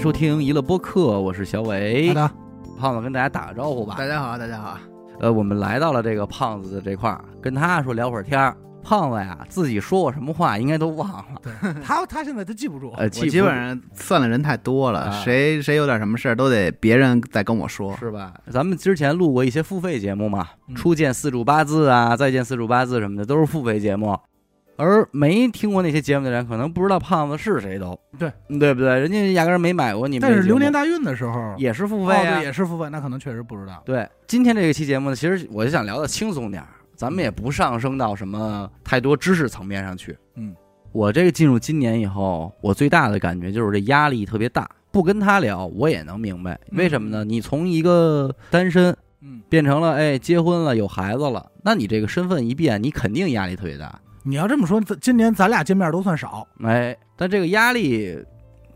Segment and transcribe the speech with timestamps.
[0.00, 2.14] 收听娱乐播客，我是小伟好。
[2.14, 2.30] 的，
[2.78, 3.96] 胖子跟大家打个招呼吧。
[3.98, 4.78] 大家好，大家好。
[5.18, 8.56] 呃，我们来到了这个胖子的这块儿，跟他说聊会儿天儿。
[8.82, 11.26] 胖子呀，自己说过什么话应该都忘了。
[11.42, 11.52] 对
[11.84, 17.94] 他他现在他记不住，呃，我基本上算的人太多了，啊谁谁有点什么事儿都得别人再跟我说。
[17.98, 18.32] 是吧？
[18.50, 24.18] 咱们之前录过一些付费节目嘛，嗯初见四柱八字啊，再见四柱八字什么的，都是付费节目。
[24.80, 28.98] 而没听过那些节目的人，可能不知道胖子是谁都对对不对？
[28.98, 30.26] 人家压根儿没买过你们。
[30.26, 33.82] 但是流年大运的时候也是付哦费啊，对，也是付费，那可能确实不知道。
[33.84, 40.16] 对，今天这一期节目呢，其实我就想聊的轻松点儿，咱们也不上升到什么太多知识层面上去。
[40.36, 40.56] 嗯，
[40.92, 44.68] 我这个进入今年以后，我最大的感觉就是这压力特别大。
[44.92, 47.22] 不跟他聊，我也能明白为什么呢？
[47.22, 54.00] 你从一个单身嗯，变成了哎结婚了有孩子了，那你这个身份一变，你肯定压力特别大。
[54.22, 56.46] 你要这么说，咱今年咱俩见面都算少。
[56.62, 58.18] 哎，但这个压力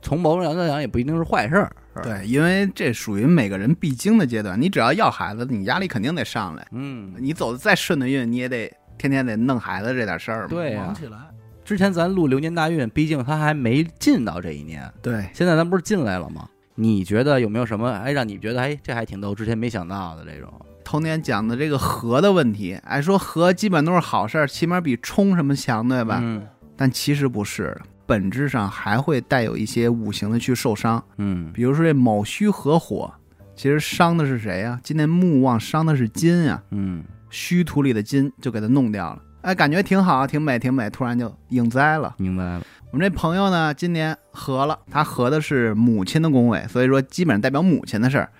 [0.00, 1.72] 从某种角度来讲也不一定是坏事儿。
[2.02, 4.60] 对，因为这属于每个人必经的阶段。
[4.60, 6.66] 你只要要孩子，你压力肯定得上来。
[6.72, 10.48] 嗯，你走的再顺的运，你也得天天得弄孩子这点事儿嘛。
[10.48, 11.18] 对呀、忙起来，
[11.64, 14.90] 之前咱录流年大运，毕竟他还没进到这一年。
[15.00, 16.48] 对，现在咱不是进来了吗？
[16.76, 20.52] 你觉得有没有什么哎让你觉得哎这还挺逗，之前没想到的这种？
[20.84, 26.20] 头年讲的这个和的问题，哎，说和基本都是好事儿，起码比冲什么强，对吧？
[26.22, 31.02] 嗯但其实不是，本质上还会带有一些五行的去受伤。
[31.18, 33.12] 嗯比如说这卯戌合火，
[33.56, 39.22] 其实伤的是谁呀、今年木旺伤的是金呀、嗯虚土里的金就给它弄掉了。
[39.42, 42.14] 哎，感觉挺好，挺美，挺美，突然就应灾了。
[42.18, 42.62] 明白了。
[42.90, 48.30] 我们这朋友呢，今年合了，他合的是母亲的宫位，所以说基本上代表母亲的事儿。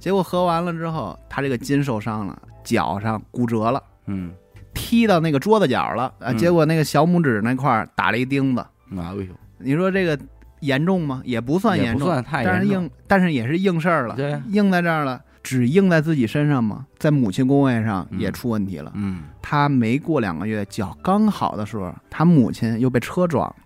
[0.00, 4.32] 结果合完了之后，他这个筋受伤了，脚上骨折了，嗯
[4.74, 8.60] 踢到那个桌子角了，啊，嗯结果那个小拇指那块儿打了一钉子。
[8.60, 9.26] 啊，哎呦，
[9.58, 10.18] 你说这个
[10.60, 11.20] 严重吗？
[11.24, 12.66] 也不算严重，不算太但是。
[12.66, 14.16] 硬，但是也是硬事儿了。
[14.16, 16.86] 对呀硬在这儿了，只硬在自己身上吗？
[16.98, 18.90] 在母亲工位上也嗯出问题了。
[18.94, 23.56] 嗯他没过两个月，脚刚好的时候，他母亲又被车撞了。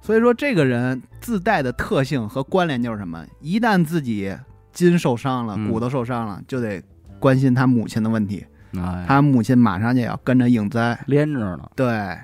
[0.00, 3.24] 所以说，这个人自带的特性和关联就是什么？
[3.40, 4.36] 一旦自己
[4.74, 6.82] 筋受伤了，嗯骨头受伤了，就得
[7.18, 8.44] 关心他母亲的问题。
[8.76, 10.98] 哎，他母亲马上就要跟着应灾。
[11.06, 11.70] 连着呢。
[11.74, 12.18] 对，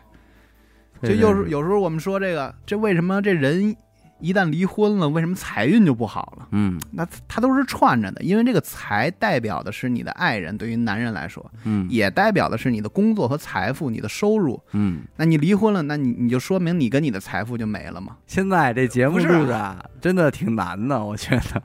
[1.00, 3.74] 就这有时真是有时候我们说这个，这为什么这人
[4.18, 6.48] 一旦离婚了，为什么财运就不好了？
[6.50, 14.60] 嗯那他都是串着的，因为这个财代表的是你的爱人，对于男人来说，嗯也代表的是你的工作和财富、你的收入。
[14.72, 18.16] 嗯，那你离婚了，那你你就说明你跟你的财富就没了嘛？
[18.26, 21.62] 现在这节目是录的啊真的挺难的，我觉得。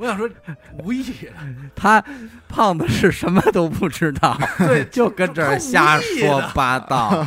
[0.00, 0.26] 我想说
[0.82, 1.34] 无意义了。
[1.76, 2.02] 他
[2.48, 7.24] 胖子是什么都不知道， 对，就跟这儿瞎说八道。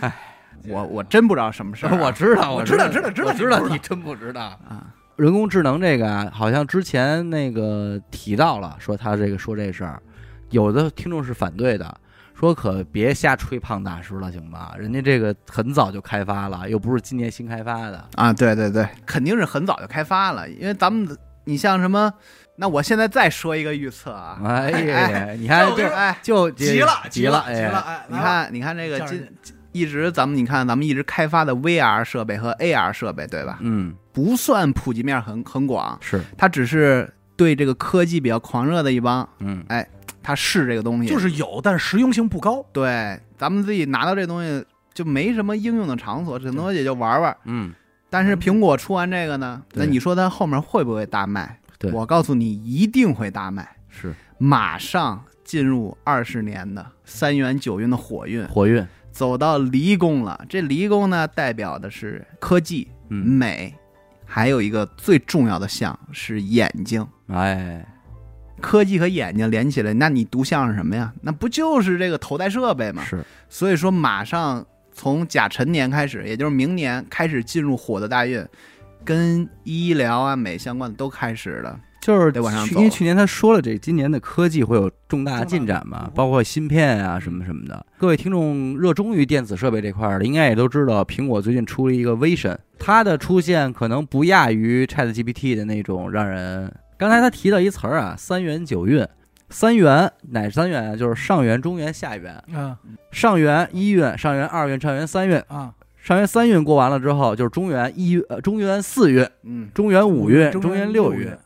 [0.66, 4.58] 我我真不知道什么事儿啊、我知道，我知知道知道知道知道你真不知道。
[4.66, 4.86] 啊，
[5.16, 10.00] 人工智能这个啊，好像之前那个提到了，说他这个说这事儿，
[10.48, 11.94] 有的听众是反对的，
[12.34, 14.74] 说可别瞎吹胖大师了，行吧？
[14.78, 18.02] 人家这个很早就开发了，又不是今年新开发的。
[18.14, 22.12] 啊，对对对，肯定是很早就开发了，因为咱们的你像什么，
[22.56, 28.06] 那我现在再说一个预测啊，哎哎呀，你看这哎，就急了急了急了哎！
[28.08, 29.28] 你看你看这个今
[29.72, 33.58] 一直咱们你看咱们一直开发的 VR 设备和 AR 设备，对吧？
[33.60, 39.64] 嗯，不算普及面很很广，是，它只是对这个科技比较狂热的一帮，嗯。
[39.68, 39.86] 哎
[40.26, 42.64] 他试这个东西，就是有，但实用性不高。
[42.72, 47.36] 对咱们自己拿到这东西就没什么应用的场所，顶多也就玩玩。
[47.44, 47.74] 嗯，
[48.14, 51.58] 但是苹果出完这个呢，那你说它后面会不会大卖？
[51.80, 60.40] 对我告诉你，一定会大卖，是马上进入二十年的三元九运的火运，火运，走到离宫了。
[60.48, 63.74] 这离宫呢，代表的是科技、嗯，美，
[64.24, 67.04] 还有一个最重要的象是眼睛。
[67.26, 67.84] 哎，
[68.60, 71.12] 科技和眼睛连起来，那你读像是什么呀？
[71.20, 73.02] 那不就是这个头戴设备吗？
[73.02, 78.42] 是，所以说，马上从甲辰年开始，也就是明年开始进入火的大运，
[79.04, 81.78] 跟医疗啊、美相关的都开始了。
[82.00, 87.86] 就是得往上走去因为去年他说了，这今年的科技会有重大进展嘛，包括芯片啊什么什么的。
[87.98, 96.70] 各位听众热衷于电子设备这块儿的，应该也都知道，苹果最近出了一个 Vision，它的出现可能不亚于 ChatGPT 的那种让人。
[96.96, 99.06] 刚才他提到一词儿啊，三元九运。
[99.50, 100.96] 三元哪三元啊？
[100.96, 102.34] 就是上元、中元、下元。
[102.52, 102.78] 啊
[103.10, 105.38] 上元一运、上元二运、上元三运。
[105.48, 111.36] 啊，上元三运过完了之后，就是中元一运、呃中元四运、嗯，中元五运、中中元六六运。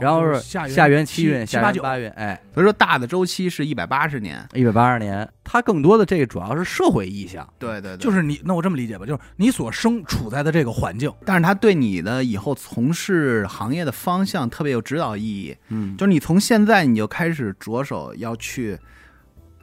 [0.00, 4.46] 然后是下下元七运、下七八九，元八运，哎，所以说大的周期是一百八十年。
[4.54, 7.48] 一百八十年，它更多的这个主要是社会意象。
[7.58, 15.56] 对对对，就是你，那我这么理解吧，就是你所生处在的这个环境，但是它对你的以后从事行业的方向特别有指导意义。
[15.68, 18.78] 嗯，就是你从现在你就开始着手要去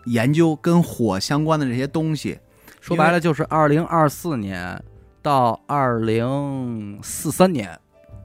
[0.06, 2.40] 研究跟火相关的这些东西。
[2.80, 4.84] 说白了就是二零二四年
[5.22, 7.78] 到二零四三年。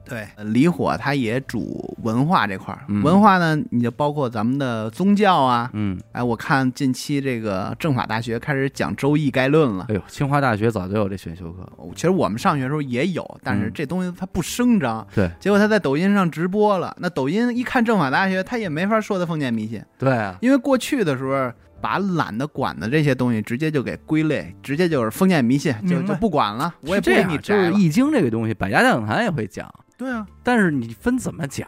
[0.07, 5.69] 对，离火它也主文化这块儿，嗯文化呢，你就包括咱们的宗教啊。
[5.73, 9.85] 嗯，哎，我看近期这个政法大学开始讲《周易概论》了。
[9.89, 11.67] 哎呦，清华大学早就有这选修课。
[11.95, 15.05] 其实我们上学的时候也有，但是嗯这东西它不声张。
[15.13, 16.95] 对结果他在抖音上直播了。
[16.99, 21.51] 那抖音一看政法大学，他也没法说他封建迷信，对啊，因为过去的时候
[21.81, 27.71] 把懒得管的这些东西直接就给归类，直接就是封建迷信，就就不管了，我也不给是这样，就是《你摘了。
[27.71, 31.67] 易经》这个东西，百家讲坛也会讲，对啊，但是你分怎么讲，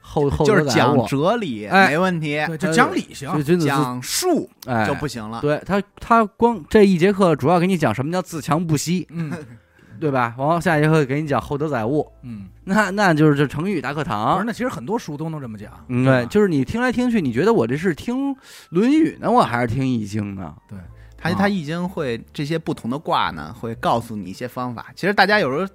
[0.00, 5.40] 后后就是讲哲理哎没问题，对，就讲理行就，君子讲术哎就不行了。
[5.40, 9.32] 对他，他光这一节课主要给你讲什么叫自强不息，嗯
[10.00, 10.34] 对吧？
[10.36, 14.44] 然后下节课给你讲厚德载物，嗯，那那就是这成语大课不是，堂。
[14.44, 18.34] 那其实很多书都能这么讲，嗯，对，就是你听来听去，你觉得我这是听
[18.70, 20.42] 《论语》呢，我还是听《易经》呢？
[20.42, 20.56] 啊
[21.22, 24.88] 他他易经会这些不同的卦呢，会告诉你一些方法。
[24.96, 25.72] 其实大家有时候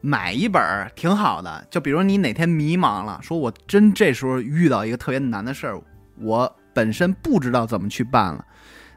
[0.00, 5.80] 买一本儿挺好的，就比如你哪天迷茫了，说我真这时候遇到一个特别难的事儿，
[6.20, 8.44] 我本身不知道怎么去办了，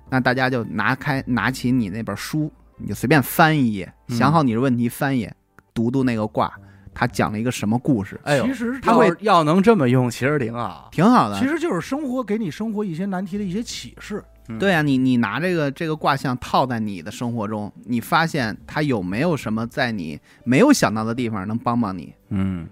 [0.10, 5.36] 那大家就拿开拿起你那本书，你就随便翻一页，嗯想好你的问题，翻一页，
[5.74, 6.54] 读读那个卦，
[6.94, 10.90] 他讲了一个什么故事，哎呦其，实他会要要能这么用，其实挺好。
[10.92, 11.40] 挺好的。
[11.40, 14.24] 其实就是生活给你生活一些难题的一些启示，
[14.58, 22.14] 对啊，你你拿这个这个卦象套在你的生活中，你发现它有没有什么在你没有想到的地方能帮帮你？
[22.30, 22.68] 嗯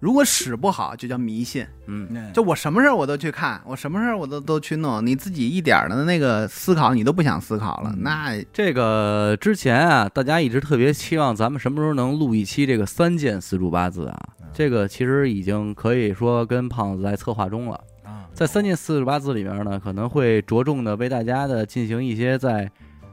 [0.00, 1.66] 如果使不好，就叫迷信。
[1.86, 14.16] 嗯，就我什么事儿我都去看，我什么事儿我都都去弄，你自己一点儿的那个思考你都不想思考了，嗯那这个之前啊，大家一直特别期望咱们什么时候能录一期这个三件四柱八字啊。
[14.54, 17.80] 这个其实已经可以说跟胖子在策划中了。
[18.08, 22.70] 啊，在三进四十八字里面呢，可能会着重的为大家的进行一些在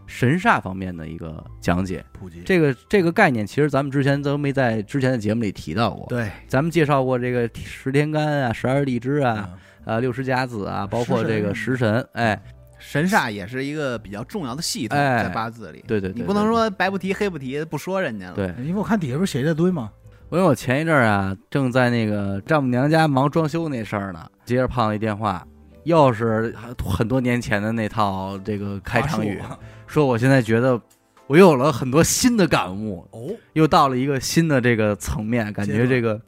[0.07, 2.05] 神煞方面的一个讲解。
[2.13, 6.05] 普及这个这个概念，其实咱们之前都没在之前的节目里提到过。
[6.07, 12.07] 对咱们介绍过这个十天干啊、十二地支啊、嗯呃六十甲子啊，包括这个食神。
[12.13, 12.41] 哎，
[12.79, 18.35] 神煞也是一个比较重要的系统，哎在八字里，对对对，你不能说白不提黑不提，不说人家了。
[18.35, 18.53] 对。
[18.63, 19.91] 因为我看底下不是写一大堆吗？
[20.31, 25.45] 因为我前一阵儿啊，正在那个丈母娘家忙装修那事儿呢，接着胖子一电话，
[25.83, 29.41] 又是很多年前的那套这个开场语，
[29.87, 30.79] 说我现在觉得
[31.27, 36.19] 我又有了很多新的感悟，哦，又到了一个新的这个层面，感觉这个，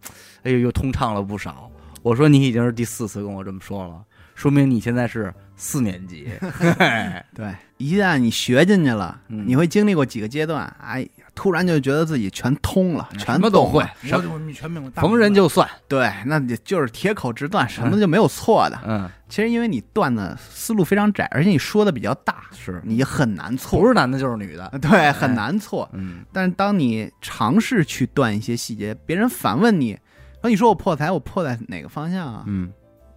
[0.44, 1.70] 哎呦，又通畅了不少。
[2.02, 4.02] 我说你已经是第四次跟我这么说了，
[4.36, 6.30] 说明你现在是四年级。
[7.36, 9.44] 对，一旦你学进去了，嗯。
[9.46, 11.06] 你会经历过几个阶段，哎，
[11.38, 15.70] 突然就觉得自己全通了，全什么都会什么，你全明白，大逢人就算。
[15.88, 18.80] 对，那你就是铁口直断，什么就没有错的。
[18.84, 24.68] 嗯，其实因为你断的思路非常窄，而且你说的比较大，是你很难错，不是男的就是女的。
[24.82, 25.88] 对，很难错。
[25.94, 29.96] 嗯但是当你尝试去断一些细节，别人反问你，
[30.42, 32.44] 说你说我破财，我破在哪个方向啊？
[32.48, 32.72] 嗯，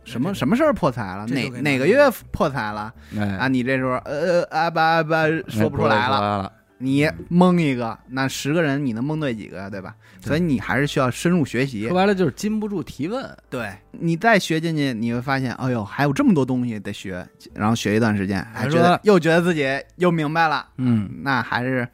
[0.05, 1.25] 什么什么事儿破财了？
[1.29, 1.99] 哪哪个月
[2.31, 2.93] 破财了？
[3.19, 6.53] 哎，啊，你这时候呃呃啊吧吧说不出来了，了。
[6.83, 9.69] 你蒙一个，那十个人你能蒙对几个呀？
[9.69, 9.95] 对吧？
[10.23, 11.95] 所以你还是需要深入学习说。
[11.95, 13.37] 白了就是禁不住提问。
[13.51, 21.87] 对你再学进去，你会发现，哎呦，还有这么多东西得学，然后学一段时间，还还觉得说又觉得自己又明白了，嗯那还是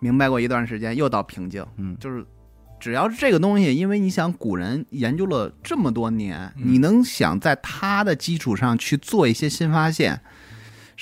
[0.00, 1.64] 明白过一段时间，又到瓶颈。
[1.76, 2.26] 嗯，就是
[2.80, 10.20] 只要是这个东西，因为你想古人研究了这么多年，嗯你能想在他的基础上去做一些新发现，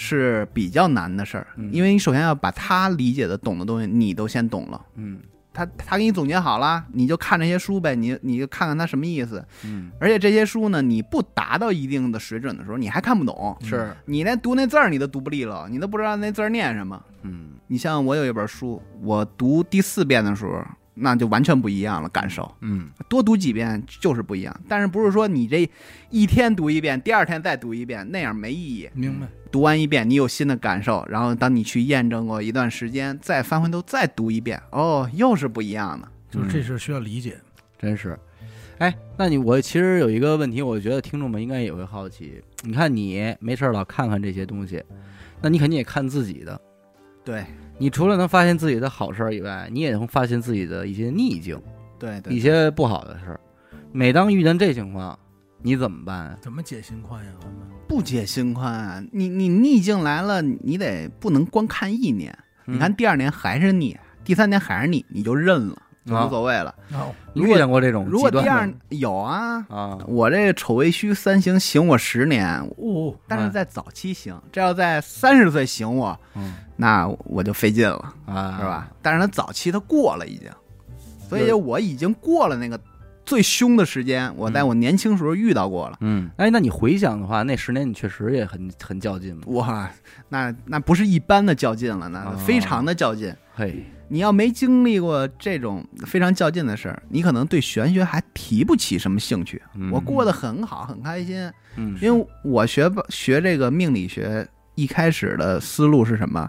[0.02, 1.46] 是比较难的事儿。
[1.56, 4.80] 嗯因为你首先要把他理解的、懂的东西，你都先懂了。
[4.96, 5.20] 嗯
[5.52, 9.44] 他他给你总结好了，你就看这些书呗，你你就看看他什么意思。
[9.64, 13.54] 嗯，而且这些书呢，你不达到一定的水准的时候，你还看不懂。
[13.60, 17.02] 是你连读那字儿你都读不利落，你都不知道那字儿念什么。
[17.22, 20.64] 嗯你像我有一本书，我读第四遍的时候，
[21.00, 22.54] 那就完全不一样了，感受。
[22.60, 25.68] 嗯多读几遍就是不一样，但是不是说你这
[26.10, 28.88] 一天读一遍，第二天再读一遍，那样没意义。
[28.94, 36.08] 明白，读完一遍，你有新的感受，然后当你去验证过一段时间，再翻回头再读一遍，哦，又是不一样的。
[36.30, 37.36] 就是这是需要理解。
[37.78, 38.18] 真是。
[38.78, 42.42] 哎，那你我其实有一个问题，我觉得听众们应该也会好奇。
[42.62, 44.82] 你看你没事儿老看看这些东西，
[45.42, 46.58] 那你肯定也看自己的。
[47.22, 47.44] 对
[47.80, 51.58] 你除了能发现自己的好事儿以外，你也能发现自己的一些逆境，
[51.98, 53.40] 对对一些不好的事儿。
[53.90, 55.18] 每当遇见这情况，
[55.62, 56.38] 你怎么办？
[56.42, 57.32] 怎么解心宽呀？
[57.88, 59.02] 不解心宽啊！
[59.12, 66.74] 你你逆境来了，你得不能光看一年，嗯你看第二年还是逆，第三年还是逆，你就认了，无所谓了。
[66.92, 78.88] 哦，你遇见过这种如果第二有啊，啊，我这丑为虚三行行我十年，哦，但是在早期行，这要在三十岁行我，嗯那我就费劲了，啊，是吧？？
[79.02, 80.50] 但是他早期他过了已经，
[81.28, 82.80] 所以我已经过了那个
[83.26, 85.98] 最凶的时间，我在我年轻时候遇到过了。
[86.00, 89.42] 嗯，哎，那你回想的话，那十年你确实也很很较劲嘛。
[89.48, 89.90] 哇，
[90.30, 93.32] 那那不是一般的较劲了，那哦非常的较劲。
[93.54, 99.62] 嘿，你要没经历过这种非常较劲的事儿，你可能对玄学还提不起什么兴趣。
[99.76, 106.48] 嗯我过得很好，很开心，嗯因为我学吧学这个命理学，一开始的思路是什么？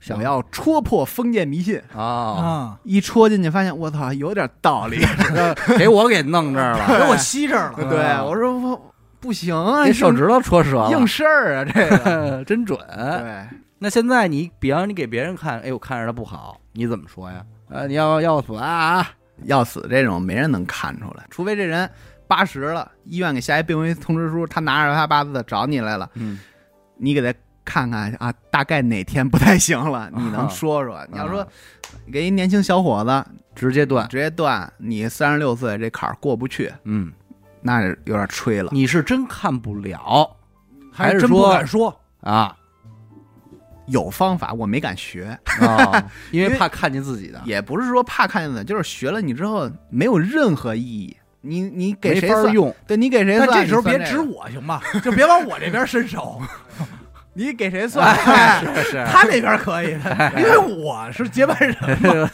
[0.00, 1.80] 想要戳破封建迷信。
[1.94, 4.98] 啊，啊，一戳进去，发现我操，有点道理。
[5.78, 7.88] 给我给弄这儿了 给，我吸这儿了。
[7.88, 12.44] 对，啊我说我不行啊，你手指头戳折了，硬事儿啊，这个。
[12.44, 12.78] 真准。
[12.86, 13.46] 对，
[13.78, 17.42] 那现在你，比方你给别人看，哎，我看着他不好，你怎么说呀？
[17.70, 19.08] 呃，你要要死啊？
[19.44, 21.90] 要死这种没人能看出来，除非这人
[22.28, 26.38] 八十了，医院给下一病危通知书，他拿着他八字找你来了，嗯，
[26.96, 31.04] 你给他看看啊，大概哪天不太行了，你能说说？
[31.10, 31.46] 你要说
[32.12, 34.06] 给一年轻小伙子直接断。
[34.08, 37.12] 直接断，你三十六岁这坎儿过不去，嗯，
[37.60, 38.70] 那有点吹了。
[38.72, 40.30] 你是真看不了
[40.92, 42.00] 还是真不说敢说。
[42.20, 42.56] 啊
[43.86, 46.04] 有方法，我没敢学，啊？
[46.32, 51.16] 因为怕看见自己的，也不是说怕看见的，就是学了你之后没有任何意义。
[51.46, 52.50] 你你给谁算？
[52.54, 52.74] 用。
[52.86, 53.60] 对你给谁但算？
[53.60, 54.80] 这时候别指我行吗？
[55.02, 56.40] 就别往我这边伸手，
[57.34, 58.16] 你给谁算？
[58.16, 61.76] 哎是是，他那边可以的，因为我是接班人。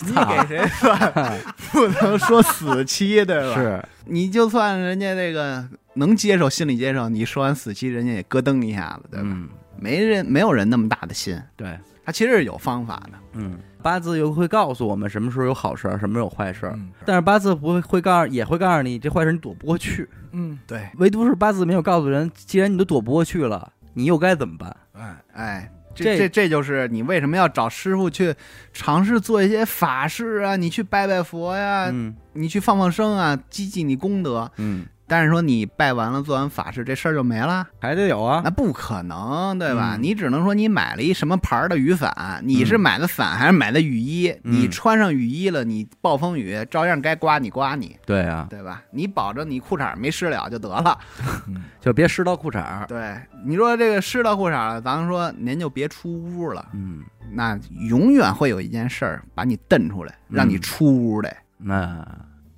[0.07, 1.13] 你给谁算？
[1.73, 3.55] 不能说死期，对吧？
[3.57, 9.27] 是你就算人家这个能接受，心理接受，你说完死期，人家也咯噔一下子，对吧？
[9.29, 9.49] 嗯，
[9.81, 13.19] 没人没有人那么大的心，对，他其实是有方法的。
[13.33, 16.73] 嗯，八字又会告诉我们什么时候有好事儿，什么时候有坏事儿。
[16.77, 20.09] 嗯但是八字不会会告诉，也会告诉你这坏事你躲不过去。
[20.33, 24.77] 嗯，对，唯独是八字没有告诉人，既然你都躲不过去了，你又该怎么办？
[24.93, 28.35] 哎，哎，这这这这就是你为什么要找师傅去
[28.73, 30.57] 尝试做一些法事啊？
[30.57, 34.51] 你去拜拜佛呀，嗯你去放放生啊，积积你功德。
[34.59, 38.43] 嗯，但是说你拜完了做完法事，这事儿就没了，还得有啊。
[38.45, 39.97] 那不可能，对吧？
[39.97, 44.31] 嗯你只能说你买了一什么牌儿的雨伞，你是嗯买的伞还是买的雨衣？
[44.45, 48.85] 嗯你穿上雨衣了，你暴风雨照样该刮你刮你，对啊，对吧？
[48.93, 50.97] 你保证你裤衩没湿了就得了。
[51.83, 52.85] 就别湿到裤衩儿。
[52.87, 57.03] 对，你说这个湿到裤衩了，咱们说您就别出屋了，嗯，
[57.33, 61.37] 那永远会有一件事儿把你蹬出来，让你嗯出屋来。
[61.57, 62.07] 那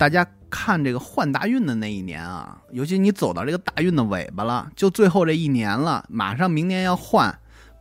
[0.02, 7.32] 大家看这个换大运的那一年啊，尤其你走到这个大运的尾巴了，就最后这一年了，马上明年要换，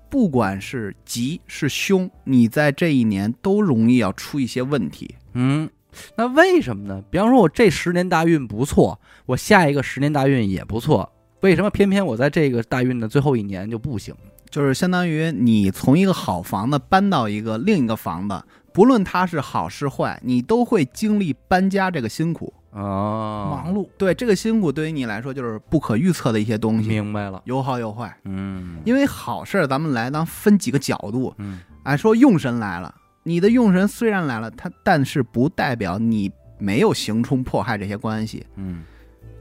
[0.08, 5.16] 不管是吉是凶，你在这一年都容易要出一些问题。
[5.34, 5.68] 嗯，
[6.16, 7.04] 那为什么呢？
[7.10, 14.14] 比方说，我这十年大运不错，我下一个十年大运也不错，为什么偏偏我在这个大运的最后一年就不行？
[14.52, 22.54] 就是相当于你从一个好房子搬到一个另一个房子，不论它是好是坏，你都会经历搬家这个辛苦。
[22.72, 27.42] 哦，忙碌，对这个辛苦，对于你来说就是不可预测的一些东西，明白了。
[27.44, 28.16] 有好有坏。
[28.24, 31.34] 嗯，因为好事儿，咱们来当分几个角度。
[31.38, 38.46] 嗯哎，说用神来了，你的用神虽然来了，它但是不代表你没有行冲迫害这些关系。
[38.56, 38.84] 嗯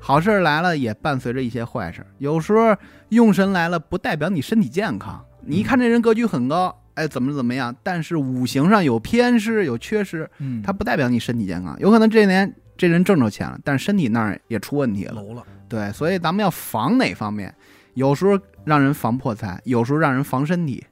[0.02, 2.06] 好事儿来了，也伴随着一些坏事儿。
[2.16, 2.74] 有时候
[3.10, 5.22] 用神来了，不代表你身体健康。
[5.42, 11.76] 你一看这人格局很高，哎，怎么怎么样，但是五行上有偏失、有缺失，嗯，它不代表你身体健康。
[11.80, 15.14] 有可能这年这人挣着钱了，但是身体那儿也出问题了。
[15.14, 17.54] 楼了，对，所以咱们要防哪方面？
[17.94, 20.84] 有时候让人防破财，有时候让人防身体。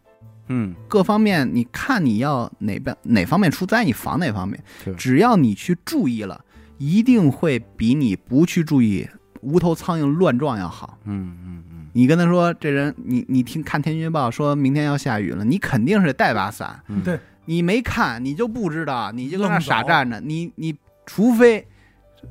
[0.49, 4.59] 嗯，各方面，你看你要哪边哪方面出灾，你防哪方面。
[4.97, 6.43] 只要你去注意了，
[6.79, 9.07] 一定会比你不去注意
[9.43, 10.99] 无头苍蝇乱撞要好。
[11.05, 16.81] 嗯嗯嗯，你跟他说，这人你你听看天气预报说明天要下雨了，你肯定是得带把伞。
[16.87, 20.21] 嗯对，你没看，你就不知道，你就搁那傻站着。
[20.21, 20.73] 你你
[21.05, 21.67] 除非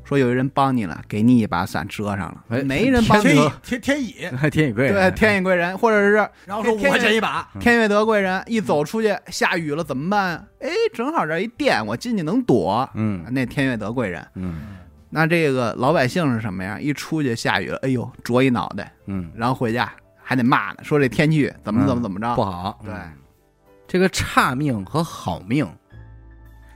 [0.05, 4.13] 说有人帮你了，给你一把伞遮上了，哎没人帮你天乙，天天乙，
[4.49, 6.13] 天乙贵人对天乙贵人，或者是
[6.45, 10.47] 然后说天我这一把，嗯天悦德贵人一走出去下雨了怎么办？
[10.61, 12.89] 哎，正好这一电，我进去能躲。
[12.93, 14.76] 嗯那天悦德贵人，嗯
[15.09, 16.79] 那这个老百姓是什么呀？
[16.79, 22.79] 一出去下雨了，哎呦，啄一脑袋，嗯，然后回家还得骂呢，说这天气怎么怎么怎么着，不好。
[22.83, 23.13] 对嗯，
[23.87, 25.65] 这个差命和好命，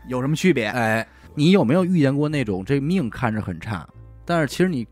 [0.08, 0.68] 有什么区别？
[0.68, 3.86] 哎，你有没有遇见过那种这命看着很差，
[4.24, 4.88] 但是其实你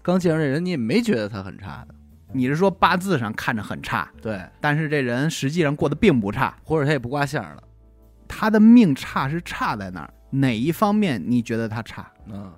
[0.00, 1.94] 刚见着这人，你也没觉得他很差的，
[2.32, 7.62] 你是说八字上看着很差，对，但是这人实际上过得并不差，或者他也不挂相了，
[8.26, 10.10] 他的命差是差在哪儿？
[10.30, 12.10] 哪一方面你觉得他差？
[12.30, 12.50] 嗯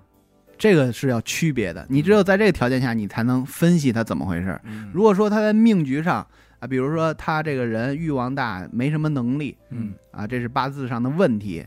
[0.60, 1.86] 这个是要区别的。
[1.88, 4.60] 你只有在这个条件下，你才能分析他怎么回事。
[4.64, 6.24] 嗯如果说他在命局上
[6.58, 11.64] 啊，比如说他这个人欲望大，没什么能力嗯啊，这是八字上的问题。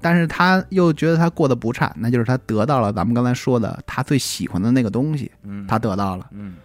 [0.00, 6.28] 但是他又觉得他过得不差，那就是他得到了咱们刚才说的他最喜欢的那个东西，嗯，他得到了。
[6.32, 6.56] 嗯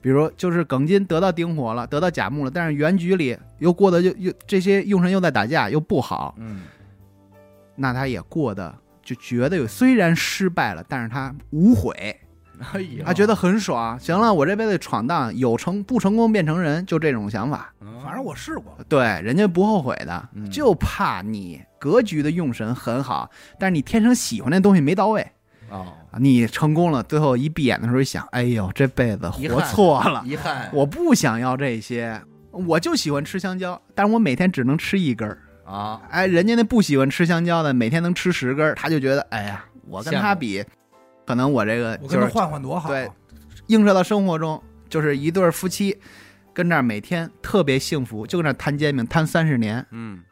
[0.00, 6.62] 比如就是耿金得到丁火了，得到甲木了，但是原局里又过得又又这些用神又在打架，又不好，嗯
[7.74, 8.72] 那他也过得
[9.06, 11.94] 就觉得有虽然失败了，但是他无悔，
[12.72, 13.96] 哎呀，他觉得很爽。
[14.00, 17.72] 行了，我这辈子闯荡有成不成功变成人，就这种想法。
[17.80, 18.00] 嗯。
[18.04, 20.50] 反正我试过，对，人家不后悔的，嗯。
[20.50, 25.24] 就怕你格局的用神很好，但是你天生喜欢那东西没到位。
[25.70, 26.18] 哦，啊。
[26.18, 30.68] 你成功了，最后一闭眼的时候一想，哎呦，这辈子活遗憾错了，遗憾。
[30.72, 32.20] 我不想要这些，
[32.50, 35.38] 我就喜欢吃香蕉，但是我每天只能吃一根儿。
[35.66, 40.64] 啊，哎，人家那不喜欢吃香蕉的，每天能吃十根儿，他就觉得，哎呀，我跟他比，
[41.26, 42.88] 可能我这个我跟他就是换换多好。
[42.88, 43.10] 啊对
[43.66, 45.98] 映射到生活中，就是一对儿夫妻
[46.54, 50.22] 跟那儿每天特别幸福，就跟那摊煎饼摊三十年，嗯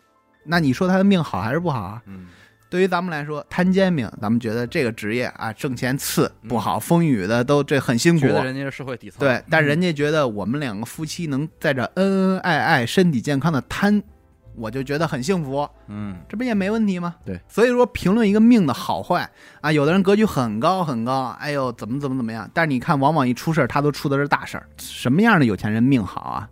[0.44, 2.00] 那你说他的命好还是不好啊？
[2.06, 2.28] 嗯
[2.70, 8.32] 对于咱们来说，摊煎饼，咱们觉得这个职业啊，挣钱次嗯不好，风雨的都这很辛苦觉。
[8.32, 14.00] 得人家是社会底层，对，但人家觉得我们两个夫妻能在这恩恩爱爱、身体健康的摊，
[14.56, 17.16] 我就觉得很幸福，嗯这不也没问题吗？
[17.24, 19.28] 对，所以说评论一个命的好坏
[19.60, 24.66] 啊，有的人格局很高很高，哎呦怎么怎么怎么样，但是你看，往往一出事儿，他都出的是大事儿。
[24.78, 26.48] 什么样的有钱人命好啊？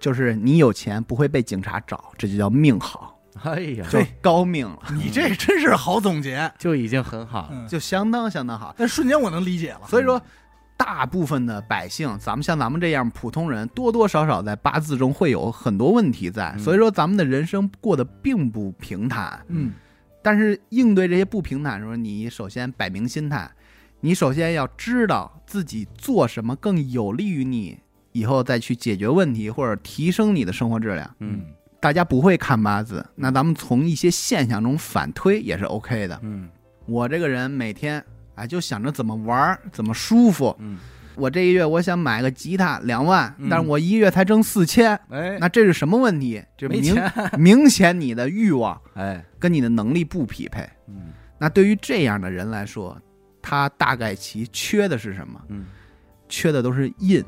[0.00, 8.74] 就是你有钱不会被警察找，这就叫命好，哎呀，就高命了，你这真是好总结，就已经很好了，嗯，就相当相当好。
[8.76, 9.82] 但瞬间我能理解了。
[9.86, 10.20] 所以说，
[10.84, 16.52] 大部分的百姓，咱们像咱们这样普通人，多多少少在八字中会有很多问题在。
[16.56, 19.40] 嗯所以说，咱们的人生过得并不平坦。
[19.46, 19.72] 嗯，
[20.22, 23.48] 但是应对这些不平坦的时候，你首先摆明心态，
[24.00, 27.78] 你首先要知道自己做什么更有利于你
[28.10, 31.08] 以后再去解决问题或者提升你的生活质量。
[31.20, 31.42] 嗯
[31.78, 36.18] 大家不会看八字，那咱们从一些现象中反推也是 OK 的。
[36.22, 36.48] 嗯
[36.86, 38.04] 我这个人每天
[38.42, 40.54] 哎就想着怎么玩，怎么舒服。
[40.58, 40.78] 嗯，
[41.14, 46.42] 我这一月我想买个吉他两万，嗯但是我一月才挣四千，哎，那这是什么问题？
[46.56, 50.68] 这明没钱，明显你的欲望 哎，跟你的能力不匹配。
[50.88, 52.96] 嗯那对于这样的人来说，
[53.42, 55.40] 他大概其缺的是什么？
[55.48, 55.66] 嗯，
[56.28, 57.20] 缺的都是印，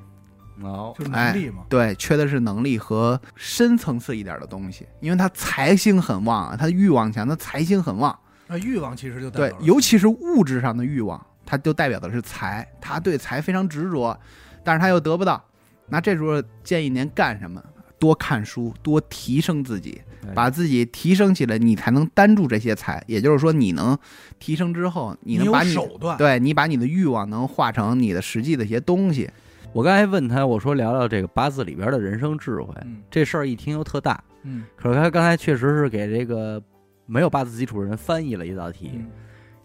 [0.63, 1.65] 哦，就是能力嘛。
[1.69, 8.17] 对，缺的是能力和深层次一点的东西，因为他财星很旺啊，他欲望强，他财星很旺。
[8.47, 14.19] 那欲望其实就代对尤其是物质上的欲望，它就代表的是财，他对财非常执着，
[14.63, 15.43] 但是他又得不到。
[15.89, 17.63] 那这时候建议您干什么？
[17.97, 23.03] 多看书，多提升自己，哎把自己提升起来，你才能担住这些财。
[23.07, 23.97] 也就是说，你能
[24.39, 29.31] 提升之后，你能有把你手段，对你把你的欲望能化成你的实际的一些东西。
[29.73, 36.63] 我刚才问他，我说聊聊这个八字里边的人生智慧，嗯这事儿一听又特大，嗯可是他刚才确实是给这个
[37.07, 39.11] 没有八字基础的人翻译了一道题，嗯，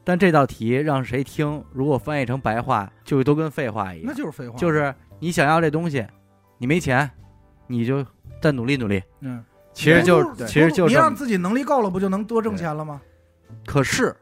[0.04, 4.13] 但这道题让谁听，如果翻译成白话，就都跟废话一样那。
[4.13, 6.06] 就是废话，就是你想要这东西，
[6.58, 7.10] 你没钱，
[7.67, 8.06] 你就
[8.41, 9.02] 再努力努力。
[9.21, 13.02] 嗯，其实就不其实就是你，让自己能力够了，不就能多挣钱了吗？
[13.65, 14.15] 可是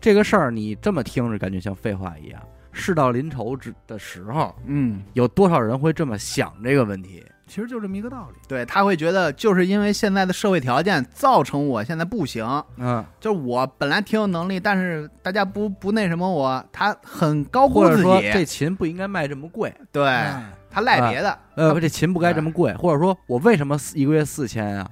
[0.00, 2.42] 这个事儿你这么听着感觉像废话一样。
[2.76, 7.24] 事到临头之的时候，嗯，有多少人会这么想这个问题？
[7.46, 8.40] 其实就这么一个道理。
[8.48, 12.44] 对他会觉得就是因为现在的社会条件造成我现在不行，
[12.76, 20.44] 嗯，就是我本来挺有能力，但是大家不不那什么我，他很高估或者自己，说这琴不应该卖这么贵，对嗯。
[20.70, 24.84] 他赖别的，呃，这琴不该这么贵，或者说我为什么四一个月四千啊？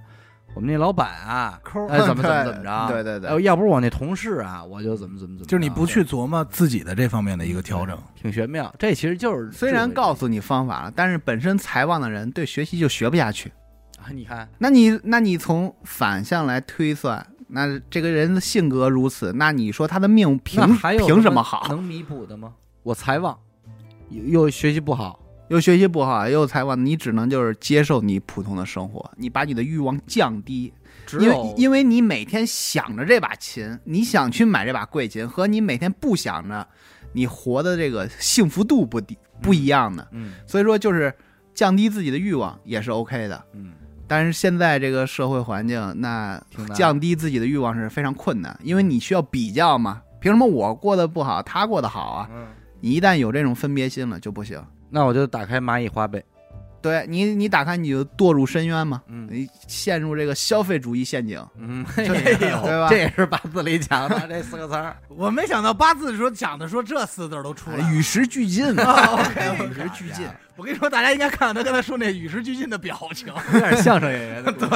[0.54, 2.86] 我们那老板啊，抠哎，怎么怎么怎么着？
[2.92, 5.46] 对对对哎要不是我那同事啊，我就怎么怎么怎么。
[5.46, 8.72] 就是你不去琢磨自己的这方面的一个调整，挺玄妙。
[8.78, 13.50] 这其实就是虽然告诉你方法了，但是本身财旺的人对学习就学不下去。
[13.98, 21.66] 啊，你看，那你那你从反向来推算，那这个人的性格如此，那你说他的命凭还有凭什么好？
[21.68, 22.52] 能弥补的吗？
[22.82, 23.38] 我财旺，
[24.10, 25.18] 又又学习不好，
[25.52, 30.72] 又学习不好，又才华，你只能就是接受你普通的生活，你把你的欲望降低，
[31.20, 36.66] 因为因为你每天想着这把琴，你想去买这把贵琴，和你每天不想着，
[37.12, 40.08] 你活的这个幸福度不低不一样的。
[40.12, 41.14] 嗯所以说，就是
[41.52, 43.44] 降低自己的欲望也是 OK 的。
[43.52, 43.72] 嗯，
[44.06, 46.42] 但是现在这个社会环境，那
[46.74, 50.00] 降低自己的欲望是非常困难，因为你需要比较嘛。
[50.18, 52.30] 凭什么我过得不好，他过得好啊？
[52.32, 52.46] 嗯，
[52.80, 54.58] 你一旦有这种分别心了就不行。
[54.92, 56.22] 那我就打开蚂蚁花呗。
[56.82, 64.96] 对你，你打开你就堕入深渊嘛，嗯你陷入这个消费主义陷阱，嗯， 对吧这也是八字里讲的这四个词儿。
[65.08, 67.88] 我没想到八字说讲的说这四字都出来了。
[67.92, 68.82] 与时俱进 嘛。
[68.82, 70.26] 啊 OK，与时俱进。
[70.56, 73.28] 我跟你说，大家应该看看他刚才说那与时俱进的表情。
[73.54, 74.68] 有点相声演员的对，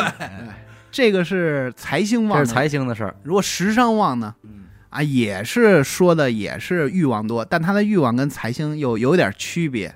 [0.92, 2.52] 这个是财星旺，这是。
[2.52, 3.16] 财星的事儿。
[3.24, 4.32] 如果时尚旺呢？
[4.44, 9.92] 嗯啊，也是说的也是欲望多，但他的欲望跟财星有有点区别。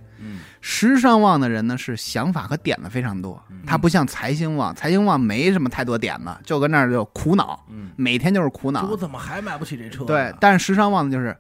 [0.61, 8.97] 嗯时尚旺的人呢，是想法和点子非常多，他不像财星旺，财星旺没什么太多点子，就跟那儿就苦恼，嗯每天就是苦恼我。
[8.97, 10.05] 怎么还买不起这车？
[10.05, 11.35] 对，，但是时尚旺的就是，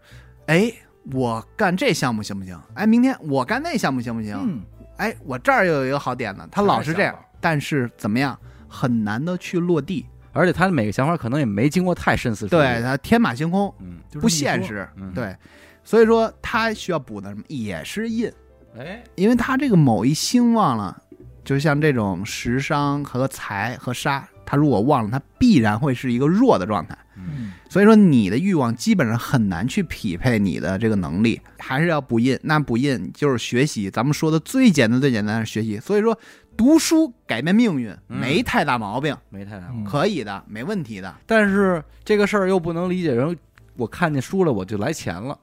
[0.47, 0.73] 哎，
[1.13, 2.59] 我干这项目行不行？
[2.75, 4.35] 哎，明天我干那项目行不行？
[4.43, 4.63] 嗯，
[4.97, 10.07] 哎，我这儿又有一个好点子，他老是这样，但是怎么样，很难的去落地。
[10.33, 12.63] 而且他的每个想法可能也没经过太深思熟虑。
[12.63, 14.29] 对他天马行空，嗯，不。
[14.29, 14.89] 现实。
[14.97, 15.37] 嗯对，
[15.85, 18.33] 所以说他需要补的什么也是印，
[18.79, 21.03] 哎，因为他这个某一星旺了，
[21.45, 26.97] 就像这种食伤和财和杀，他如果旺了，他必然会是一个弱的状态。
[27.17, 32.39] 嗯，所以说你的欲望基本上很难去匹配你的这个能力，还是要补印。
[32.43, 35.79] 那补印就是学习，咱们说的最简单最简单的是学习。
[35.79, 36.19] 所以说
[36.57, 39.67] 读书改变命运嗯没太大毛病，没太大。
[39.71, 41.15] 嗯可以的，没问题的。
[41.27, 43.37] 但是这个事儿又不能理解成
[43.77, 45.39] 我看见书了我就来钱了。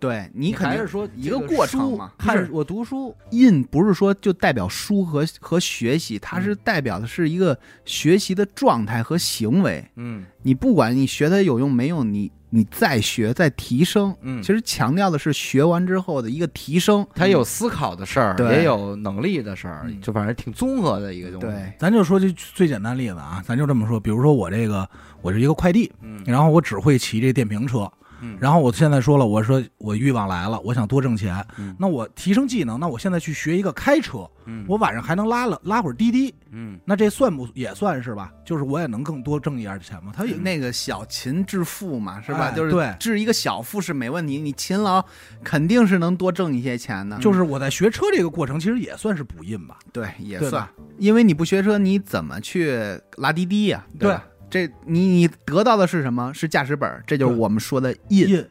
[0.00, 9.84] 对你肯定还是说一个过程嘛看我读书，印不是说就代表书和和学习，它是代表的是一个学习的状态和行为。
[9.96, 17.06] 嗯你不管你学它有用没用，你你再学再提升，嗯，其实强调的是学完之后的一个提升。
[17.14, 21.46] 它有思考的事儿，对也有能力的事儿，嗯就反正挺综合的一个东西。
[21.46, 24.88] 对，咱就说句最简单例子啊，咱就这么说，比如说我这个
[25.20, 38.32] 我是一个快递，嗯然后我只会骑这电瓶车，嗯，然后我现在说了，我说我欲望来了，我想多挣钱，嗯那我提升技能，那我现在去学一个开车，嗯我晚上还能拉了拉会儿滴滴，嗯那这算不也算是吧？
[38.44, 40.12] 就是我也能更多挣一点钱嘛。
[40.14, 42.50] 他也那个小勤致富嘛，是吧？
[42.50, 45.04] 就是哎对致一个小富是没问题，你勤劳
[45.44, 47.18] 肯定是能多挣一些钱的。
[47.18, 49.78] 就是我在学车这个过程，其实也算是补印吧。
[49.92, 54.24] 对，也算，因为你不学车，你怎么去拉滴滴呀、对吧？
[54.50, 56.32] 这你你得到的是什么？
[56.32, 58.46] 是驾驶本儿，这就是我们说的印印，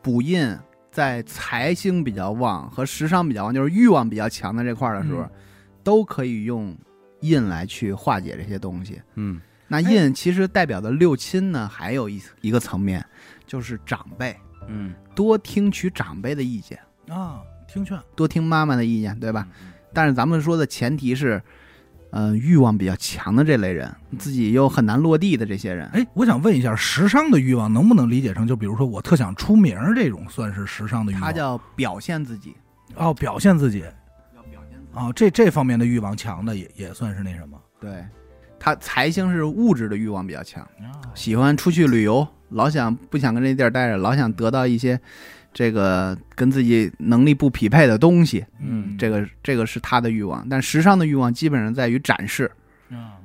[0.00, 0.56] 补印，
[0.90, 5.30] 在财星比较旺和时伤比较旺，就是欲望比较强的这块儿的时候，嗯
[5.84, 6.76] 都可以用
[7.22, 9.02] 印来去化解这些东西。
[9.16, 13.04] 嗯那印其实代表的六亲呢，还有一一个层面，
[13.46, 14.36] 就是长辈，
[14.68, 16.78] 嗯，多听取长辈的意见，
[17.08, 19.48] 啊，听劝，多听妈妈的意见，对吧？
[19.64, 19.72] 嗯？
[19.94, 21.42] 但是咱们说的前提是，
[22.12, 31.24] 嗯、欲望比较强的这类人，自己又很难落地的这些人，哎，我想问一下，时尚的欲望能不能理解成，就比如说我特想出名这种，算是时尚的欲望？
[31.24, 32.54] 他叫表现自己，
[32.96, 33.80] 哦，表现自己
[34.36, 34.90] 要表现自己。
[34.92, 38.04] 哦，这这方面的欲望强的也也算是那什么对，
[38.60, 40.92] 他财星是物质的欲望比较强，啊？
[41.14, 45.00] 喜欢出去旅游，老想不想跟这地儿待着，老想得到一些
[45.52, 48.44] 这个跟自己能力不匹配的东西。
[48.60, 52.50] 嗯这个这个是他的欲望，但时尚的欲望基本上在于展示。
[52.90, 53.16] 啊，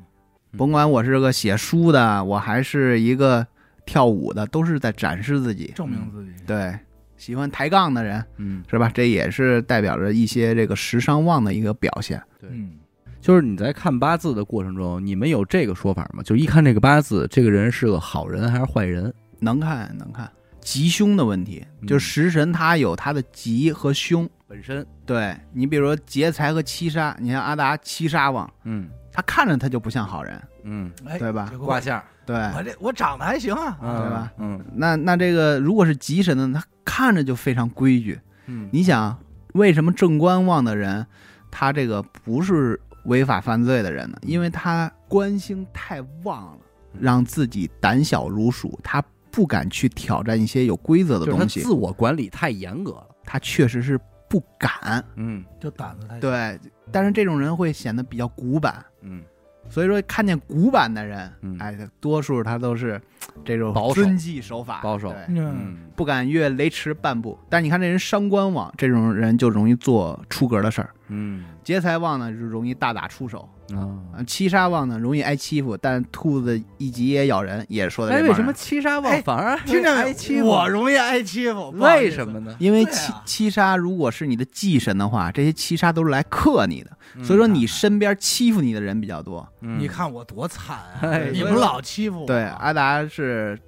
[0.58, 3.46] 甭管我是个写书的，我还是一个
[3.86, 5.72] 跳舞的，都是在展示自己。
[5.76, 6.32] 证明自己。
[6.46, 6.78] 对，
[7.18, 8.90] 喜欢抬杠的人嗯，是吧？
[8.94, 12.22] 这也是代表着一些这个时尚旺的一个表现。
[12.40, 12.72] 对嗯，
[13.20, 16.24] 就是你在看八字的过程中，你们有这个说法吗？
[16.24, 19.13] 就一看这个八字，这个人是个好人还是坏人？
[19.40, 20.32] 能看能看，
[20.67, 24.30] 吉凶的问题，嗯就是食神他有他的吉和凶。
[24.49, 32.36] 本身，对你比如说劫财和七杀，你像阿达七杀旺，嗯他看着他就不像好人，嗯，哎，对吧这个卦象，对。
[32.36, 34.34] 我这我长得还行啊，嗯对吧？
[34.39, 38.19] 嗯那那这个如果是吉神呢，他看着就非常规矩。
[38.47, 39.17] 嗯，你想，
[39.53, 41.08] 为什么正官旺的人，
[41.49, 44.17] 他这个不是违法犯罪的人呢？
[44.21, 46.60] 因为他官星太旺了，
[46.99, 49.01] 让自己胆小如鼠，他
[49.38, 51.62] 不敢去挑战一些有规则的东西。
[51.62, 53.08] 自，我管理太严格了。
[53.23, 55.06] 他确实是不敢。
[55.15, 55.45] 嗯。
[55.60, 56.21] 就胆子太小。
[56.21, 56.60] 对，
[56.91, 58.84] 但是这种人会显得比较古板。
[59.02, 59.21] 嗯。
[59.69, 61.56] 所以说，看见古板的人，嗯。
[61.60, 63.00] 哎，多数他都是
[63.45, 63.93] 这种保守。
[63.93, 65.12] 遵纪守法、保守。
[65.12, 65.19] 对。
[65.28, 65.78] 嗯，嗯。
[65.95, 67.38] 不敢越雷池半步。
[67.47, 73.39] 但是你看这人伤官网，这种人就容易做出格的事儿；嗯劫财旺呢，就容易大打出手；
[73.75, 73.99] 啊。
[74.15, 75.75] 啊，七杀旺呢，容易挨欺负。
[75.75, 80.47] 但兔子一急也咬人，也说的哎，为什么七杀旺哎反而听见没挨欺负？
[80.47, 82.39] 我容易挨欺负，为什么？
[82.39, 82.56] 呢？
[82.58, 89.45] 因为七、啊七杀如果是你的忌神的话，这些七杀都是来克你的，嗯所以说你身边欺负你的人比较多。
[89.60, 90.99] 嗯你看我多惨啊！
[91.01, 92.25] 哎你们老欺负我。
[92.25, 93.60] 对，阿达是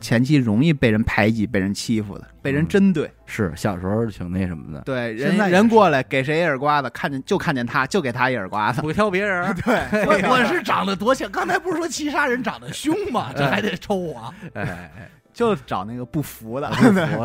[0.00, 3.10] 前期容易被人排挤、被人欺负的，被人针对。
[3.26, 8.80] 是小时候挺那什么的，对，人人过来给谁一耳刮子，看见就看见他，就给他一耳刮子。
[8.82, 9.54] 不挑别人。
[9.64, 13.32] 对， 我我是长得多像，刚才不是说七杀人长得凶吗？
[13.36, 14.32] 这还得抽我。
[14.54, 16.68] 哎哎，哎就找那个不服的。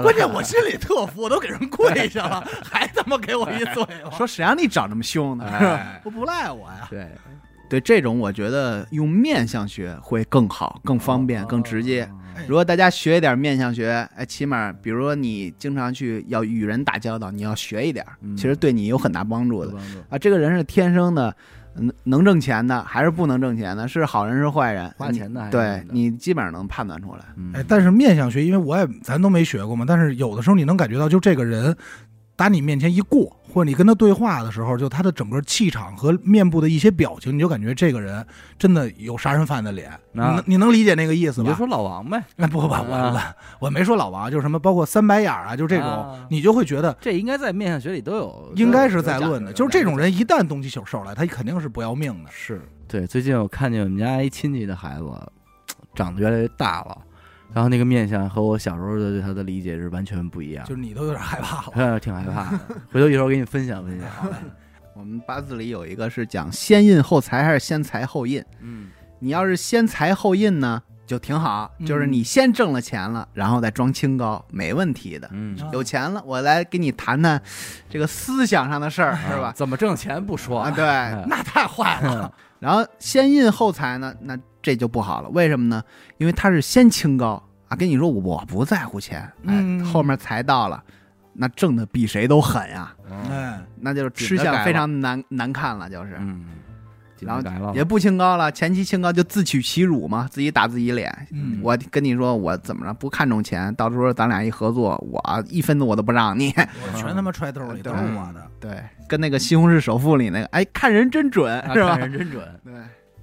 [0.01, 5.45] 关键我心里特服，我都给人跪下了，还他妈给我一嘴巴，说谁让你长这么凶呢？
[5.45, 5.75] 是吧？
[5.75, 6.87] 哎，我不赖我呀。
[6.89, 7.07] 对，
[7.69, 12.01] 对，这种我觉得用面相学会更好、更方便、更直接。
[12.35, 19.73] 哎如果大家学一点面相学，哎，起码比如说你经常去要与人打交道，你要学一点，嗯其实对你有很大帮助的
[20.09, 20.17] 啊。
[20.17, 21.35] 这个人是天生的，
[21.75, 23.85] 能能挣钱的，还是不能挣钱的？
[23.89, 24.89] 是好人是坏人？
[24.97, 27.25] 花钱的还是对你基本上能判断出来。
[27.35, 31.75] 嗯哎，但是面相学，因为我也咱都没学过嘛，但是有的时候你能感觉到，就这个人
[32.37, 38.25] 打你面前一过，或者你跟他对话的时候，就他的整个气场和面部的一些表情，你就感觉这个人
[38.57, 39.91] 真的有杀人犯的脸。
[40.11, 41.43] 你啊能你能理解那个意思吧？
[41.43, 49.51] 你就说老王呗， 哎，不不不，不啊我我没说老王，就是什么，包括三白眼啊，就这种，啊你就会觉得这应该在面相学里都有，应该是在论的。
[49.51, 52.29] 就是这种人一旦动起手手来，他肯定是不要命的。
[52.31, 53.07] 是对。
[53.07, 55.05] 最近我看见我们家一亲戚的孩子
[55.95, 56.97] 长得越来越大了，
[57.53, 61.71] 然后那个面相和我小时候的对他的理解是完全不一样，就是你都有点害怕了。
[61.75, 62.59] 呃 挺害怕的。
[62.91, 64.07] 回头一会儿我给你分享分享。
[64.95, 68.43] 我们八字里有一个是讲先印后财还是先财后印。
[68.61, 68.89] 嗯
[69.21, 75.29] 你要是先财后印呢，就挺好，嗯就是你先挣了钱了，然后再装清高，没问题的。
[75.33, 77.41] 嗯，啊有钱了，我来跟你谈谈
[77.89, 79.51] 这个思想上的事儿，是吧？
[79.55, 80.85] 怎么挣钱不说啊，对。
[80.85, 85.29] 哎 那太坏了， 然后先印后财呢，那这就不好了。
[85.29, 85.83] 为什么呢？
[86.17, 90.83] 因为他是先清高啊，跟你说我不在乎钱，哎，嗯后面才到了，
[91.33, 96.15] 那挣的比谁都狠呀，嗯哎，那就是吃相非常难难看了，就是。
[96.19, 96.45] 嗯，
[97.21, 101.13] 然后改了也不清高了，前期清高就自取其辱嘛，自己打自己脸。
[101.31, 106.53] 嗯我跟你说，我怎么着不看重钱，到时候咱俩一合作，我一分子我都不让你。
[106.57, 108.47] 我全他妈揣兜里，都是我的。
[108.59, 111.99] 对，跟那个《西红柿首富》里那个，哎，看人真准，啊是吧看？
[111.99, 112.47] 人真准。
[112.63, 112.73] 对。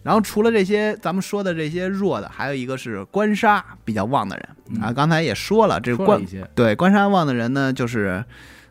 [0.06, 4.92] 然后除了这些咱们说的这些弱的，还有一个是官杀比较旺的人、嗯啊。
[4.92, 8.24] 刚才也说了，这个官对官杀旺的人呢，就是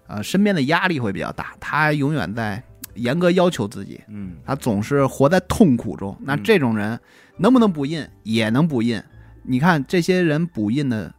[0.08, 6.18] 呃身边的压力会比较大，他永远在严格要求自己，嗯他总是活在痛苦中。
[6.22, 6.98] 那嗯这种人
[7.38, 8.08] 能不能补印？
[8.24, 9.04] 也能补印。
[9.44, 11.14] 你看这些人补印的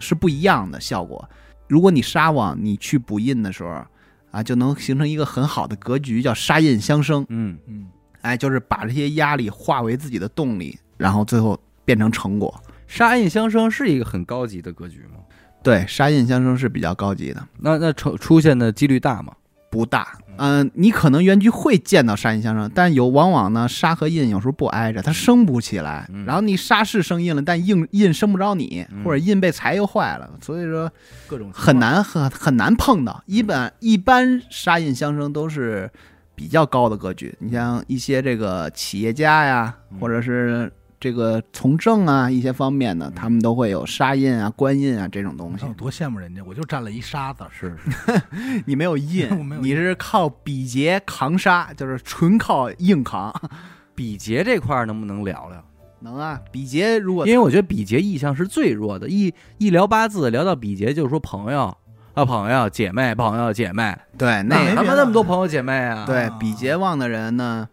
[0.00, 1.30] 是不一样的效果。
[1.68, 3.84] 如果你杀旺，你去补印的时候
[4.32, 7.24] 啊，就能形成一个很好的格局，叫杀印相生。
[7.28, 7.86] 嗯嗯，
[8.22, 12.62] 哎，就是把这些压力化为自己的动力，然后最后变成成果。
[12.86, 15.20] 杀印相生是一个很高级的格局吗？
[15.62, 19.34] 对，杀印相生是比较高级的，那那出出现的几率大吗？
[19.70, 20.18] 不大。
[20.40, 26.08] 嗯、你可能原局会见到杀印相生，但有往往呢，杀和印有时候不挨着，它生不起来。
[26.12, 30.90] 嗯然后你杀是生印了，但印印生不着你，嗯或者印被财又坏了，所以说
[31.26, 33.20] 各种很难很很难碰到。
[33.26, 35.90] 一般一般杀印相生都是
[36.38, 37.36] 比较高的格局。
[37.40, 45.66] 你像一些这个企业家呀，嗯或者是这个从政啊一些方面的，他们都会有沙印啊、官印啊这种东西。
[45.76, 47.44] 多羡慕人家，我就占了一沙子。
[47.50, 47.76] 是
[48.66, 53.34] 你没有印 有，印你是靠比劫扛沙，就是纯靠硬扛。
[53.96, 55.64] 比劫这块能不能聊聊？
[56.00, 61.76] 能啊，比劫如果因为我觉得比劫意向是最弱的，一一聊八字聊到比劫就是说朋友
[62.18, 66.04] 啊朋友姐妹朋友姐妹，对那那他妈那么多朋友姐妹啊？
[66.06, 67.68] 对啊比劫旺的人呢，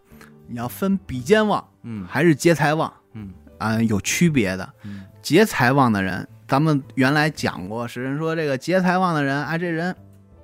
[0.48, 4.70] 你要分比肩旺嗯还是劫财旺嗯啊、有区别的。
[4.84, 9.96] 嗯劫财旺的人，咱们原来讲过，是人说这个劫财旺的人，啊，这人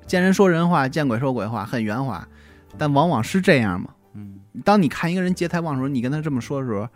[0.08, 2.28] 见人说人话，见鬼说鬼话，很圆滑，
[2.80, 3.90] 但往往是这样嘛？
[4.16, 6.88] 嗯当你看一个人劫财旺的时候，你跟他这么说的时候，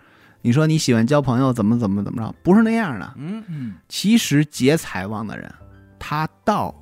[0.41, 3.13] 你说你喜欢交朋友，怎么怎么怎么着，不是那样的。
[3.17, 5.53] 嗯嗯，其实劫财旺的人，
[5.99, 6.73] 他倒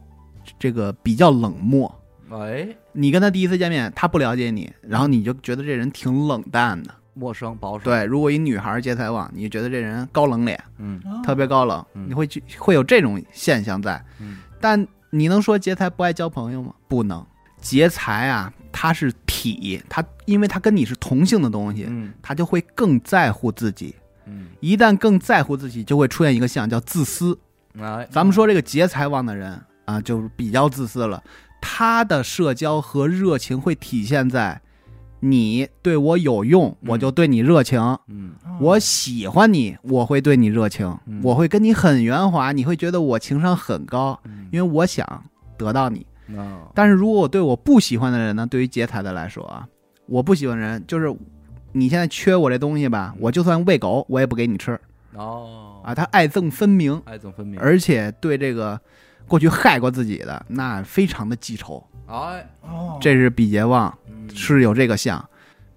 [0.64, 1.94] 这个比较冷漠。
[2.30, 6.96] 哎，你跟他第一次见面，他不了解你，然后你就觉得这人挺冷淡的。
[7.14, 14.02] 陌生保守，对，如果一女孩劫财旺，你觉得这人高冷脸，嗯特别高冷，嗯你会去会有这种现象在。
[14.22, 16.74] 嗯但你能说劫财不爱交朋友吗？
[16.88, 17.22] 不能。
[17.60, 23.94] 劫财啊，他是体，他因为他跟你是同性的东西，嗯他就会更在乎自己。
[24.28, 27.38] 嗯，一旦更在乎自己，就会出现一个象叫自私。
[27.78, 31.22] 哎，咱们说这个劫财旺的人啊，就是比较自私了。
[31.62, 34.62] 他的社交和热情会体现在
[35.22, 45.24] 你对我有用，我就对你热情；嗯我喜欢你，我会对你热情，嗯我会跟你很圆滑，你会觉得我情商很高，嗯因为我想
[45.58, 46.06] 得到你。
[46.36, 49.66] 哦但是如果我对我不喜欢的人呢，对于劫财的来说啊，
[50.08, 51.14] 我不喜欢人就是
[51.72, 54.78] 你现在缺我这东西吧，我就算喂狗，我也不给你吃。
[55.16, 58.80] 哦，啊，他爱憎分明，爱憎分明，而且对这个
[59.28, 61.86] 过去害过自己的那非常的记仇。
[62.08, 65.24] 哎，哦，这是比劫旺，嗯是有这个相。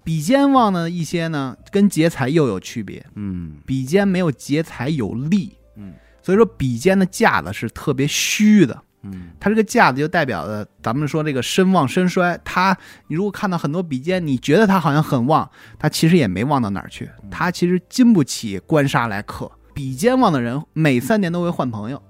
[0.03, 3.05] 比肩旺呢一些呢，跟劫财又有区别。
[3.15, 8.83] 嗯比肩没有劫财有利，嗯所以说比肩的架子是特别虚的。
[9.03, 12.37] 嗯它这个架子就代表的，咱们说这个身旺身衰。
[12.43, 17.09] 它，你如果看到很多比肩，你觉得它好像很旺，它其实也没旺到哪儿去。
[17.29, 19.49] 它其实经不起官杀来克。
[19.73, 22.01] 比肩旺的人每三年都会换朋友，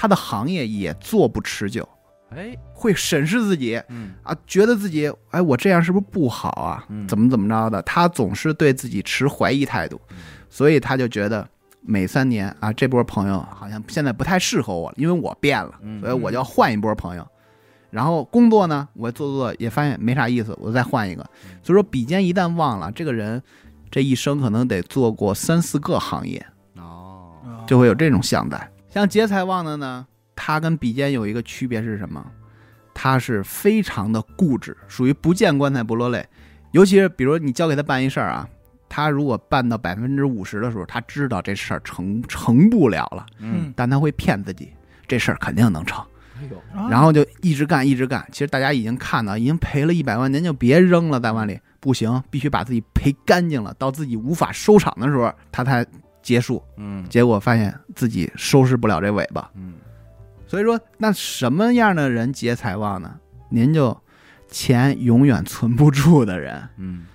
[0.00, 1.86] 他的行业也做不持久，
[2.30, 6.84] 哎会审视自己嗯啊，觉得自己哎，我这样是不是不好啊？
[6.88, 7.82] 嗯怎么怎么着的？
[7.82, 10.00] 他总是对自己持怀疑态度，
[10.48, 11.44] 所以他就觉得
[11.80, 17.26] 每三年啊，这波朋友好像现在不太适合我了，因为我变了，嗯所以我就要换一波朋友。
[17.90, 21.22] 然后工作呢，我做做也发现没啥意思，我再换一个。
[21.62, 23.42] 所以说，比肩一旦忘了，这个人
[23.90, 28.70] 这一生可能得做过三四个行业，哦啊就会有这种相在。
[28.98, 32.24] 像劫财旺的呢，他跟比肩有一个区别是什么？
[32.92, 36.26] 他是非常的固执，属于不见棺材不落泪。
[36.72, 38.48] 尤其是比如你交给他办一事儿啊，
[38.88, 44.72] 他如果办到百分之五十的时候，他知道这事儿成成不了了，嗯，但他会骗自己，
[45.06, 46.04] 这事儿肯定能成，
[46.90, 48.26] 然后就一直干，一直干。
[48.32, 55.86] 其实大家已经看到，已经赔了一百万，您就别扔了在碗里，不行，必须把自己赔干净了，到自己无法收场的时候，他才
[56.28, 56.62] 结束。
[56.76, 59.72] 嗯结果发现自己收拾不了这尾巴，嗯
[60.46, 63.14] 所以说，那什么样的人劫财旺呢？
[63.50, 63.98] 您就
[64.50, 67.06] 钱永远存不住的人，嗯，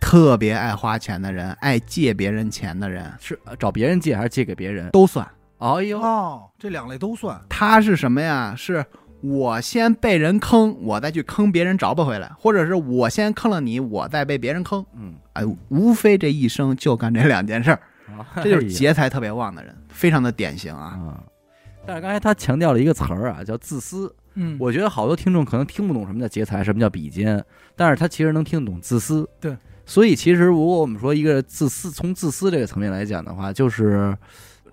[0.00, 4.90] 特别爱花钱的人，爱借别人钱的人是呃找别人借还是借给别人？
[4.90, 5.26] 都算。
[5.58, 7.38] 哎呦，哦，这两类都算。
[7.48, 8.54] 他是什么呀？
[8.56, 8.84] 是
[9.22, 14.84] 我先被人坑，我再去坑别人找不回来，或者是我先坑了你，我再被别人坑。
[14.94, 17.80] 嗯，哎，无非这一生就干这两件事儿，
[18.42, 20.98] 这就是劫财特别旺的人，非常的典型啊。
[21.06, 21.24] 啊。
[21.84, 24.14] 但是刚才他强调了一个词儿啊，叫自私。
[24.34, 27.44] 嗯，我觉得好多听众可能听不懂什么叫劫财，什么叫比肩，
[27.76, 29.28] 但是他其实能听得懂自私。
[29.38, 34.16] 对，所以其实如果我们说一个自私，从自私这个层面来讲的话，就是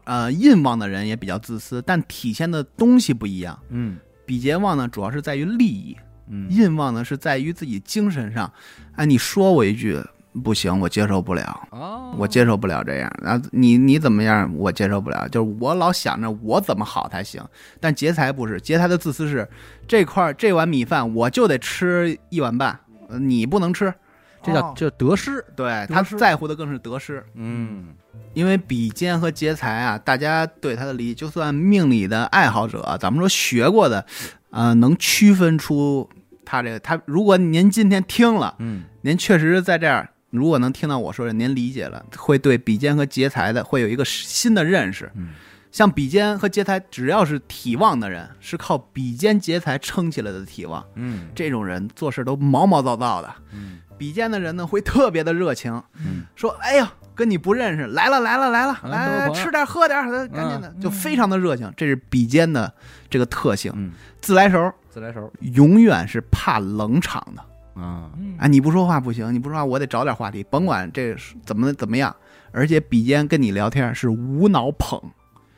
[0.05, 3.59] 呃，印旺的人也比较自私，但体现的东西不一样。
[3.69, 5.95] 嗯比劫旺呢，主要是在于利益；
[6.29, 8.49] 嗯印旺呢，是在于自己精神上。
[8.95, 9.99] 哎，你说我一句
[10.39, 13.11] 不行，我接受不了，哦，我接受不了这样。
[13.21, 15.27] 然后你你怎么样，我接受不了。
[15.29, 17.43] 就是我老想着我怎么好才行。
[17.79, 19.47] 但劫财不是，劫财的自私是
[19.87, 23.93] 这块儿这碗米饭我就得吃一碗半，呃你不能吃。
[24.41, 25.43] 这叫哦这得失。
[25.55, 27.23] 对他在乎的更是得失。
[27.35, 27.87] 嗯
[28.33, 34.05] 因为比肩和劫财啊，大家对他的理解，就算命理的爱好者，咱们说学过的，
[34.51, 36.07] 呃，能区分出
[36.45, 37.01] 他这个他。
[37.05, 45.11] 如果您今天听了，嗯您确实在这儿，如果能听到我说的，您理解了，会对比肩和劫财的会有一个新的认识。
[45.15, 45.29] 嗯。
[45.71, 51.27] 像比肩和劫财，只要是体旺的人，是靠比肩劫财撑起来的体旺，嗯。
[51.35, 53.31] 这种人做事都毛毛躁躁的。
[53.53, 53.79] 嗯。
[53.97, 56.23] 比肩的人呢，会特别的热情，嗯。
[56.35, 60.81] 说：“哎呀，跟你不认识，来了来了来了，嗯来来吃点喝点，赶紧的，嗯。
[60.81, 61.71] 就非常的热情。
[61.77, 62.73] 这是比肩的
[63.09, 63.71] 这个特性。
[63.75, 67.43] 嗯，自来熟自来熟永远是怕冷场的
[67.79, 68.47] 啊，嗯啊！
[68.47, 72.15] 你不说话不行，你不说话我得找点话题，甭管这是怎么怎么样。
[72.51, 74.99] 而且比肩跟你聊天是无脑捧，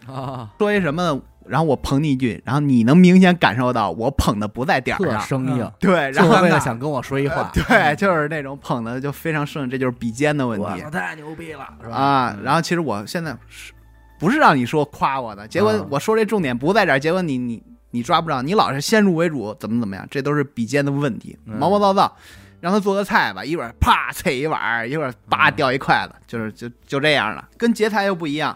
[0.06, 7.50] 啊， 说一什么呢，然后我捧你一句，然后你能明显感受到我捧的不在点儿特上，生硬，对，然后呢想跟我说一话。
[7.56, 10.82] 对，就是那种捧的就非常生，这就是比肩的问题。
[10.84, 11.96] 我，太牛逼了，是吧？
[11.96, 13.72] 啊，嗯然后其实我现在是
[14.20, 22.18] 不是让你说夸我的，结果啊我说这重点不在这儿，结果你你你抓不着，你老是先入为主，怎么怎么样，这都是比肩的问题，嗯毛毛躁躁。
[22.60, 27.50] 让他做个菜吧，一会儿啪啐一碗，一会儿叭嗯掉一筷子，就是就就这样了。
[27.58, 28.56] 跟劫财又不一样，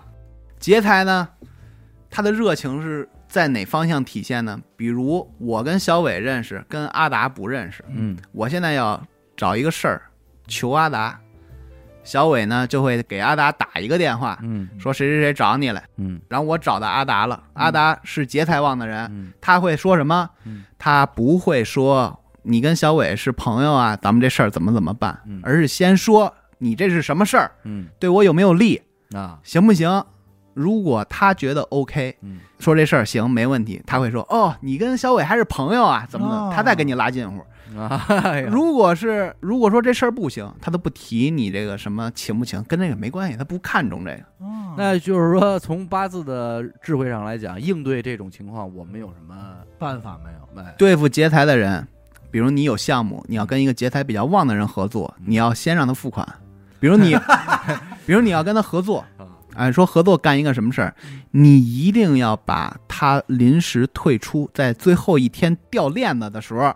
[0.60, 1.28] 劫财呢，
[2.08, 4.62] 他的热情是在哪方向体现呢？
[4.78, 9.04] 比如我跟小伟认识，跟阿达不认识，嗯我现在要
[9.36, 10.04] 找一个事儿
[10.48, 11.20] 求阿达，
[12.06, 16.22] 小伟呢就会给阿达打一个电话，嗯说谁谁谁找你来，嗯。
[16.30, 19.34] 然后我找到阿达了，阿达是劫财旺的人，嗯。
[19.42, 20.30] 他会说什么？
[20.46, 20.64] 嗯？
[20.78, 25.20] 他不会说你跟小伟是朋友啊，咱们这事儿怎么怎么办？
[25.26, 27.88] 嗯，而是先说你这是什么事儿，嗯。
[28.00, 28.82] 对我有没有利，
[29.14, 29.40] 啊。
[29.44, 30.06] 行不行？
[30.54, 32.40] 如果他觉得 OK，嗯。
[32.60, 36.54] 说这事儿行没问题，他会说哦，你跟小伟还是朋友啊，怎么怎么，哦。
[36.56, 37.44] 他再跟你拉近乎。
[37.78, 44.20] 啊，哎呀如果是如果说这事儿不行，他都不提你这个什么情不情，跟这个没关系，他不看重这个。
[44.40, 49.34] 哦那就是说，从八字的智慧上来讲，应对这种情况，我们有什么
[49.80, 50.62] 办法没有？
[50.62, 51.88] 哎，对付劫财的人，
[52.30, 56.28] 比如你有项目，你要跟一个劫财比较旺的人合作，你要先让他付款。
[56.82, 57.16] 比如你，
[58.06, 60.94] 比如你要跟他合作，啊哎，说合作干一个什么事儿，
[61.32, 66.76] 你一定要把他临时退出，在最后一天掉链子的时候，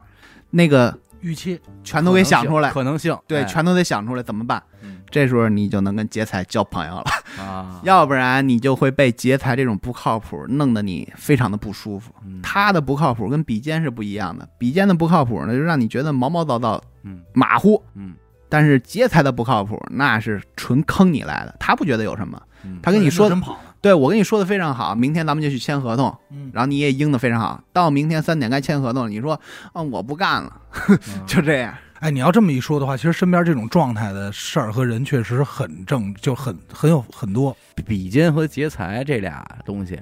[0.51, 3.43] 那个预期全都给想出来，可能性，对，哎。
[3.45, 4.61] 全都得想出来怎么办。
[4.81, 5.01] 嗯。
[5.11, 7.05] 这时候你就能跟劫财交朋友了，
[7.43, 12.13] 啊，要不然你就会被劫财这种不靠谱弄得你非常的不舒服。
[12.25, 12.39] 嗯。
[12.41, 17.21] 他的不靠谱跟比肩是不一样的，比肩的不靠谱呢，就让你觉得毛毛躁躁、嗯。
[17.33, 17.83] 马虎。
[17.95, 18.13] 嗯。
[18.51, 22.41] 但是劫财的不靠谱，那是纯坑你来的，他不觉得有什么。
[22.63, 27.63] 嗯，他跟你说人就真跑了，对我跟你说的非常好，明天咱们就去签合同，嗯，然后你也应的非常好。
[27.71, 29.39] 到明天三点该签合同，你说，
[29.73, 31.73] 嗯，我不干了， 嗯就这样。
[31.99, 37.55] 哎，你要这么一说的话，其实身边这种状态的事儿和人确实很正，就很很有很多。
[37.85, 39.99] 比肩和劫财这俩东西，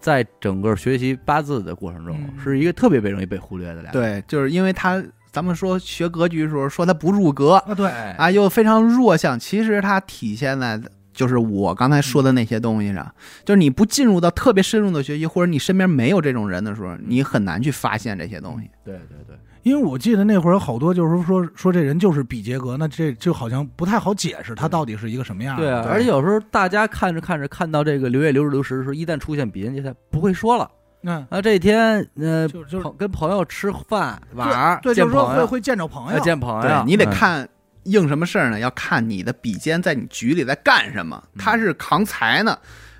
[0.00, 3.90] 在整个学习八字的过程中，嗯是一个特别被容易被忽略的俩。
[3.90, 10.80] 对，就是因为他，咱们说学格局的时候说他不入格啊，对，哎，啊，又非常弱项，其实它体现在
[11.14, 18.68] 就是我刚才说的那些东西上，就是你不进入到特别深入的学习，或者你身边没有这种人的时候，你很难去发现这些东西。
[18.84, 25.62] 对对对，因为我记得那会儿有好多就是说说这人就是比杰格，那这就好像不太好解释他到底是一个什么样的。
[25.62, 25.92] 对啊，对。
[25.92, 30.68] 而且有时候大家看着看着看到这个流月流日流时的时候，一旦出现比人杰他，不会说了。
[31.06, 37.12] 嗯，啊，这一天呃，就就是跟朋友吃饭玩儿，对，见就是说，会会见着朋呃友，见朋友，对你得嗯。
[37.12, 37.48] 看
[37.84, 38.58] 应什么事儿呢？
[38.58, 42.58] 要看你的笔尖在你局里在干什么，他是扛财呢，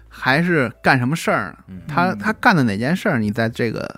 [0.08, 1.56] 还是干什么事儿
[1.88, 3.88] 他他干的哪件事儿，你在这个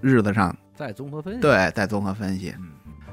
[0.00, 1.40] 日子上再综合分析。
[1.40, 2.54] 对再综合分析。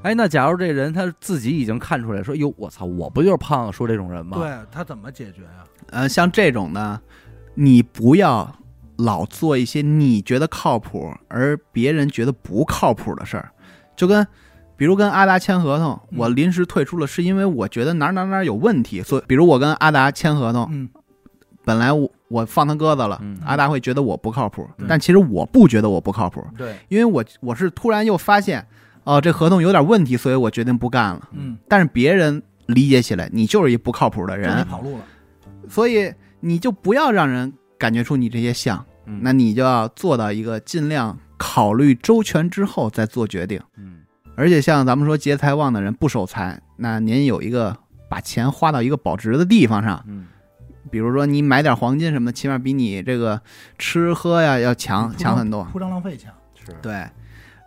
[0.01, 5.63] 哎，那假如这人他自己已经看出来说，哟，我操，我不就是胖子说这种人吗？，对他怎么解决呀？
[5.91, 6.99] 呃，像这种呢，
[7.53, 8.55] 你不要
[8.97, 13.51] 老做一些你觉得靠谱而别人觉得不靠谱的事儿，
[13.95, 14.25] 就跟。
[14.79, 16.17] 比如跟阿达签合同，嗯。
[16.17, 20.89] 我临时退出了，是因为我觉得哪儿哪儿哪儿有问题，所以，比如我跟阿达签合同，嗯，
[21.65, 28.65] 本来我我放他鸽子了，嗯阿达会觉得我不靠谱，嗯但其实我不觉得我不靠谱，对，因为我我是突然又发现，
[29.03, 31.27] 哦、这合同有点问题，所以我决定不干了。
[31.33, 35.03] 嗯，但是别人理解起来，你就是一不靠谱的人，跑路了。
[35.67, 39.19] 所以你就不要让人感觉出你这些像，嗯。
[39.21, 43.59] 那你就要做到一个尽量考虑周全之后再做决定。
[43.77, 43.98] 嗯
[44.39, 47.75] 而且像咱们说劫财旺的人不守财，那您有一个
[48.07, 50.27] 把钱花到一个保值的地方上，嗯
[50.89, 53.41] 比如说你买点黄金什么的，起码比你这个
[53.77, 55.65] 吃喝呀要强强很多。
[55.65, 56.31] 铺张浪费强。
[56.55, 57.05] 是，对，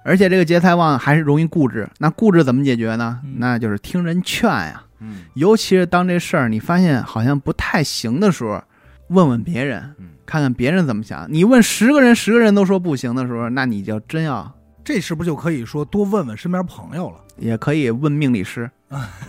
[0.03, 1.87] 而且这个劫财旺还是容易固执。
[1.99, 3.21] 那固执怎么解决呢？
[3.23, 4.83] 嗯那就是听人劝呀。
[5.01, 8.63] 嗯尤其是当这事儿你发现好像不太行的时候，
[9.09, 11.27] 问问别人，嗯看看别人怎么想。
[11.29, 14.51] 你问十个人，十个人都说不行的时候，那你就真要
[14.85, 17.17] 这是不是就可以说多问问身边朋友了？
[17.39, 18.71] 也可以问命理师，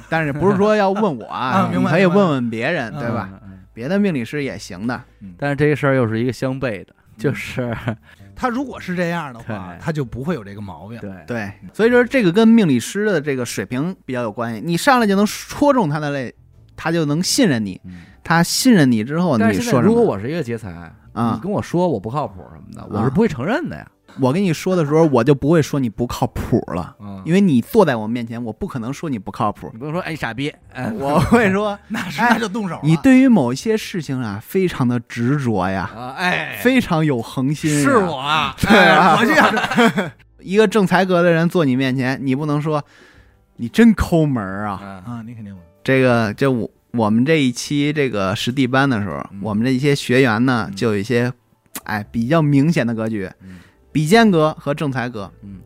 [0.09, 3.29] 但是不是说要问我啊 你可以问问别人，嗯对吧？
[3.73, 5.01] 别的命理师也行的。
[5.37, 7.75] 但是这个事儿又是一个相悖的，嗯就是
[8.35, 10.99] 他如果是这样的话，他就不会有这个毛病。
[10.99, 14.61] 对对，所以说这个跟命理师的这个水平比较有关系。
[14.63, 16.33] 你上来就能戳中他的泪，
[16.75, 17.79] 他就能信任你。
[17.85, 19.81] 嗯他信任你之后，你说什么？
[19.81, 20.71] 如果我是一个劫财，
[21.11, 23.85] 啊你跟我说我不靠谱什么的，我啊是不会承认的呀。
[24.19, 27.21] 我跟你说的时候，我就不会说你不靠谱了，嗯。
[27.25, 29.69] 因为你坐在我面前，我不可能说你不靠谱。
[29.73, 32.81] 你，不能说哎傻逼，哎 我会说 那那就动手了。
[32.83, 36.57] 你对于某一些事情啊，非常的执着呀，啊哎。
[36.61, 37.69] 非常有恒心。
[37.81, 39.15] 是我，啊，对啊。
[39.15, 42.83] 哎我这样 一个正财格的人坐你面前，你不能说
[43.57, 44.73] 你真抠门儿啊。
[44.83, 45.55] 啊啊，你肯定。
[45.83, 49.39] 这个就我我们这一期这个实地班的时候，嗯。
[49.41, 50.75] 我们这一些学员呢，嗯。
[50.75, 51.31] 就有一些
[51.85, 53.59] 哎比较明显的格局，嗯
[53.93, 55.31] 比肩格和正财格。
[55.43, 55.59] 嗯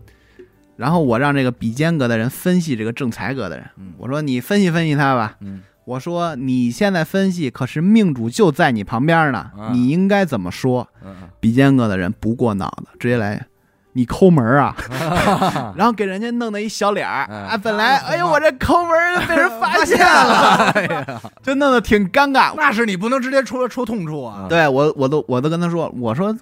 [0.76, 5.36] 然后我让这个比肩格的人分析这个正财格的人，嗯我说你分析分析他吧。
[5.42, 10.88] 嗯我说你现在分析，可是命主就在你旁边呢，啊你应该怎么说？
[11.04, 13.48] 嗯比肩格的人不过脑子，直接来。
[13.94, 22.54] 你抠门儿啊，嗯， 然后给人家弄的一小脸儿哎啊，本来 哎呦我这抠门儿被人发现了，哎呀，就弄得挺尴尬。
[22.56, 24.46] 那是你不能直接戳戳痛处啊。
[24.48, 26.38] 对我我都我都跟他说，我说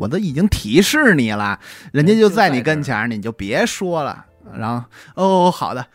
[0.00, 1.60] 我都已经提示你了，
[1.92, 4.24] 人家就在你跟前儿，你就别说了。
[4.54, 4.84] 然后
[5.14, 5.86] 哦好的，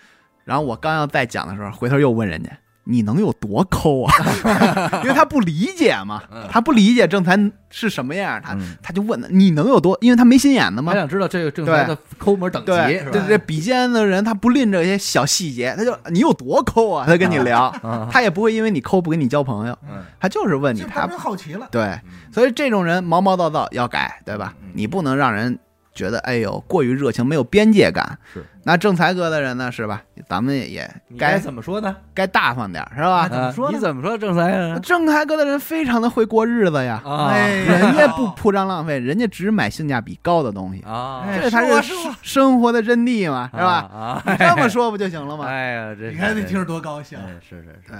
[0.43, 2.49] 然后我刚要再讲的时候，回头又问人家。
[2.85, 4.13] 你能有多抠啊？
[5.03, 7.37] 因为他不理解嘛，他不理解正才
[7.69, 9.97] 是什么样，他嗯他就问他你能有多？
[10.01, 10.99] 因为他没心眼子嘛他。
[10.99, 13.11] 想知道这个正财的抠门等级对是吧？
[13.11, 17.05] 对对，比肩的人他不吝这些小细节，他就你有多抠啊？
[17.07, 21.67] 他跟你聊，啊， 他也不会因为你抠不跟你交朋友，嗯他就是问你他好奇了。
[21.71, 21.99] 对，
[22.31, 24.69] 所以这种人毛毛躁躁要改，对吧嗯？
[24.73, 25.57] 你不能让人
[25.95, 28.19] 觉得哎呦过于热情，没有边界感。
[28.31, 30.03] 是，那正财哥的人呢，是吧？
[30.27, 31.95] 咱们也也该该怎么说呢？
[32.13, 33.27] 该大方点儿，是吧？
[33.29, 34.77] 怎么说你怎么说正财啊？
[34.79, 37.01] 正财哥的人非常的会过日子呀，
[37.67, 43.73] 人家不铺张浪费，人家只买性价比高的东西，啊，哎这才是生活的真谛嘛，是吧？
[43.93, 45.45] 啊，你这么说不就行了吗？
[45.49, 47.17] 哎呀，这你看那听着多高兴。
[47.17, 47.97] 哎是是是，对，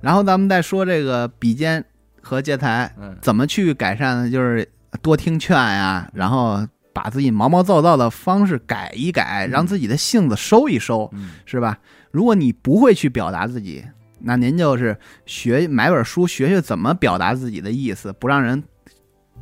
[0.00, 1.84] 然后咱们再说这个比肩
[2.20, 4.30] 和劫财嗯怎么去改善呢？
[4.30, 4.68] 就是
[5.00, 6.60] 多听劝呀，然后
[6.92, 11.78] 把自己毛毛躁躁的方式改一改，嗯让自己的性子收一收，嗯是吧？
[12.10, 13.84] 如果你不会去表达自己，
[14.20, 18.62] 那您就是学买本书，学学怎么表达自己的意思，不让人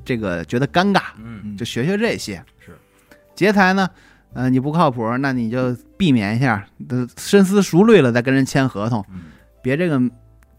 [0.04, 2.42] 这个觉得尴尬，嗯就学学这些。
[2.58, 2.76] 是
[3.34, 3.88] 劫财呢，
[4.32, 9.22] 呃，你不靠谱，那你就避免一下，呃深思熟虑了再跟人签合同，嗯。
[9.62, 10.00] 别这个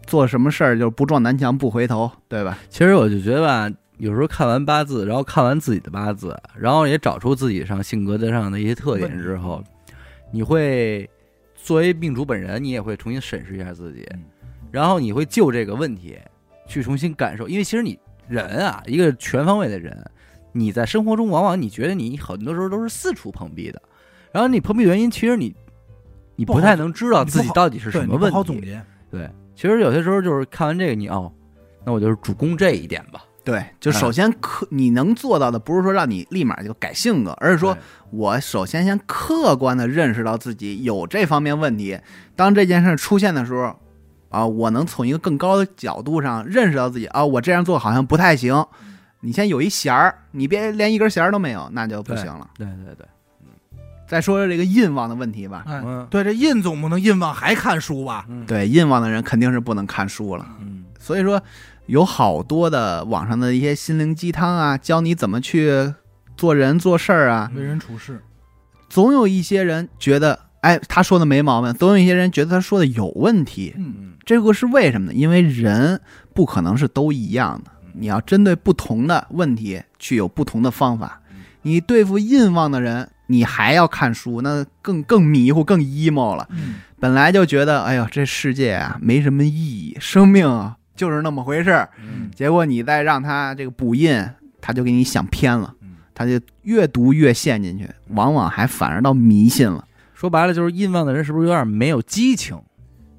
[0.05, 2.57] 做什么事儿就不撞南墙不回头，对吧？
[2.69, 3.71] 其实我就觉得吧，
[4.01, 9.63] 有时候看完八字，然后看完自己的八字，然后也找出自己上性格的上的一些特点之后，
[10.31, 11.07] 你会
[11.53, 14.23] 作为命主本人，你也会重新审视一下自己嗯，
[14.71, 16.17] 然后你会就这个问题
[16.65, 17.95] 去重新感受，因为其实你
[18.27, 19.95] 人啊，一个全方位的人，
[20.51, 23.79] 你在生活中往往你觉得你很多时候都是四处碰壁的，
[24.31, 25.55] 然后你碰壁原因，其实你
[26.35, 28.35] 你不太能知道自己到底是什么问题。
[28.35, 28.81] 好总结，
[29.11, 31.31] 对，其实有些时候就是看完这个，你哦，
[31.85, 33.23] 那我就是主攻这一点吧。
[33.43, 37.75] 对，就首先客你能做到的，不是说让你立马就改性格，而是说
[38.11, 41.99] 我首先先客观的认识到自己有这方面问题。
[42.35, 43.79] 当这件事出现的时候，
[44.29, 48.63] 啊，我能从一个更高的角度上认识到自己啊，我这样做好像不太行。
[49.21, 52.47] 你先有一弦儿，你别连一根弦儿都没有，那就不行了。
[52.57, 53.05] 对对对，
[54.07, 55.63] 再说说这个印旺的问题吧。
[55.67, 58.25] 哎，嗯对，这印总不能印旺还看书吧？
[58.29, 60.45] 嗯对，印旺的人肯定是不能看书了。
[60.59, 61.41] 嗯所以说，
[61.91, 65.93] 有好多的网上的一些心灵鸡汤啊，教你怎么去
[66.37, 67.51] 做人做事儿啊。
[67.53, 68.23] 为人处事，
[68.87, 73.73] 总有一些人觉得，哎，他说的没毛病；总有一些人觉得他说的有问题。
[73.75, 75.13] 嗯，嗯这个是为什么呢？
[75.13, 75.99] 因为人
[76.33, 81.41] 不可能是都一样的，你要针对不同的问题去有不同的方法嗯。
[81.63, 86.47] 你对付印旺的人，你还要看书，那更更迷糊、更 emo 了。
[86.51, 91.89] 嗯本来就觉得，哎呦，这世界啊没什么意义，生命啊就是那么回事儿。
[91.99, 94.23] 嗯结果你再让他这个补印，
[94.59, 99.85] 他就给你想偏了，嗯，他就越读越陷进去，往往还反而到迷信了。
[100.13, 102.59] 说白了就是印旺的人是不是有点没有激情？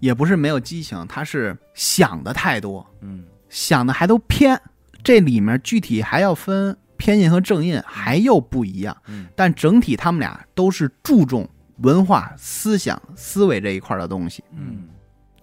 [0.01, 4.61] 也不是没有激情，他是想的太多，嗯想的还都偏。
[5.05, 8.97] 这里面具体还要分偏印和正印，还又不一样。
[9.09, 11.49] 嗯但整体他们俩都是注重
[11.79, 14.43] 文化、思想、思维这一块的东西。
[14.57, 14.85] 嗯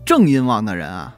[0.06, 1.16] 正印旺的人啊，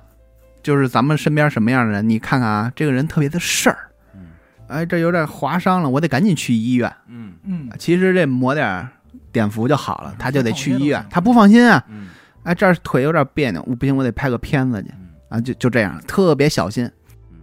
[0.62, 3.78] 就是咱们身边什么样的人，你看看啊，这个人特别的事儿，
[4.16, 4.28] 嗯。
[4.68, 6.92] 哎，这有点划伤了，我得赶紧去医院。
[7.08, 7.34] 嗯。
[7.44, 8.88] 嗯，其实这抹点
[9.32, 11.84] 碘伏就好了，他就得去医院，他不放心啊。
[11.90, 12.10] 嗯。
[12.44, 14.90] 哎，这儿腿有点别扭，我不行，我得拍个片子去。
[14.90, 16.90] 嗯，啊，就就这样，特别小心。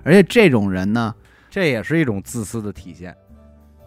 [0.05, 1.14] 而且这种人呢，
[1.51, 3.14] 这也是一种自私的体现，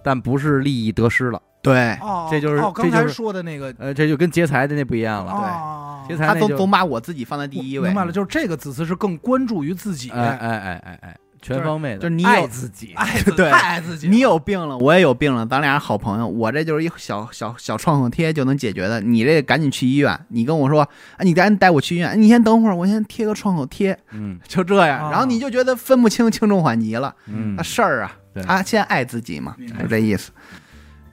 [0.04, 1.42] 但不是利益得失了。
[1.62, 1.92] 对。
[2.02, 5.32] 哦，这就是哦，这就是刚才说的那个，呃，这就跟劫财的那不一样了。
[5.32, 7.88] 哦劫财他总总把我自己放在第一位。
[7.88, 20.90] 明，白了，就是这个自私是更关注于自己，哎哎哎哎哎，全方位的，就是你有爱自己， 爱自对太爱自己，你有病了，我也有病了，咱俩是好朋友，我这就是一小小小创可贴就能解决的，你这赶紧去医院，你跟我说，啊，
[21.20, 24.38] 你赶紧带我去医院，你先等会儿，我先贴个创口贴，嗯。
[24.48, 27.56] 就这样，啊然后你就觉得分不清轻重缓急了，嗯。
[27.56, 28.44] 那事儿啊，对。
[28.44, 30.32] 他先爱自己嘛，就这意思。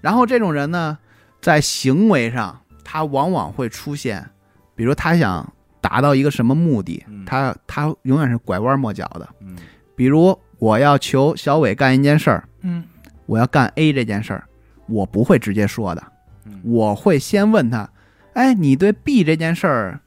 [0.00, 0.98] 然后这种人呢，
[1.40, 4.28] 在行为上，他往往会出现，
[4.74, 9.28] 比如他想达到一个什么目的嗯，他他永远是拐弯抹角的。
[9.40, 9.56] 嗯
[9.96, 12.84] 比如我要求小伟干一件事儿，嗯
[13.26, 14.44] 我要干 A 这件事儿，
[14.86, 16.02] 我不会直接说的，
[16.44, 17.90] 嗯我会先问他，
[18.34, 20.00] 哎，你对 B 这件事儿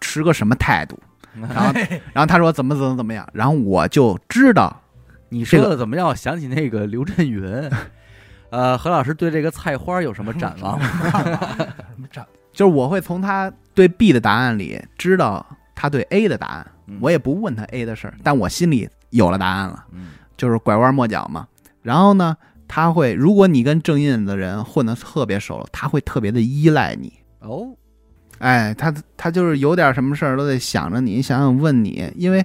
[0.00, 0.98] 持个什么态度？
[1.38, 1.72] 然后
[2.12, 4.82] 然后他说怎么怎么怎么样，然后我就知道
[5.28, 7.42] 你这个说的怎么让我想起那个刘震云？
[8.56, 10.86] 呃，何老师对这个菜花有什么展望吗？
[10.88, 15.44] 什么战就是我会从他对 B 的答案里知道
[15.74, 21.46] 他对 A 的答案，嗯我也不问他 A 的事儿，但我心里有了答案了，嗯就是拐弯抹角嘛。
[21.82, 22.34] 然后呢，
[22.66, 27.12] 他会，如果你跟正印的人混得特别熟，他会特别的依赖你。
[27.40, 27.68] 哦，
[28.38, 32.42] 哎，他他就是有点什么事儿都得想着你，想想问你，因为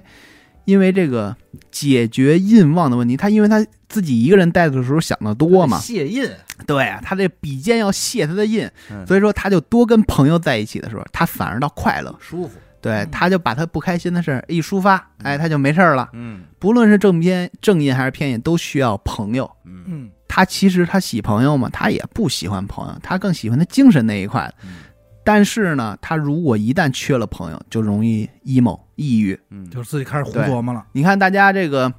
[0.64, 1.36] 因为这个
[1.70, 6.28] 解决印旺的问题，他因为他自己一个人待着的时候想的多嘛，谢印，
[6.66, 12.14] 对啊，他这笔尖要卸他的印，嗯所以说他就多跟朋友在一起的时候，他反而倒快乐。
[12.20, 16.08] 舒服，对，嗯他就把他不开心的事儿一抒发，哎，他就没事儿了。
[16.12, 19.50] 嗯不论是正偏正印还是偏印，都需要朋友。
[19.64, 24.50] 嗯嗯他其实他喜朋友嘛，他也不喜欢朋友，他更喜欢他精神那一块。
[24.64, 24.76] 嗯
[25.24, 29.38] 但是呢，他如果一旦缺了朋友，就容易 emo 抑郁。
[29.50, 30.84] 嗯，就是自己开始胡琢磨了。
[30.92, 31.92] 你看大家这个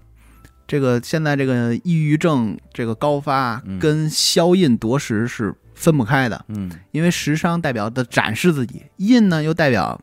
[0.67, 6.71] 这个现在这个抑郁症这个高发嗯，跟消印夺食是分不开的，嗯。
[6.91, 9.99] 因为食伤代表的展示自己，印呢又代表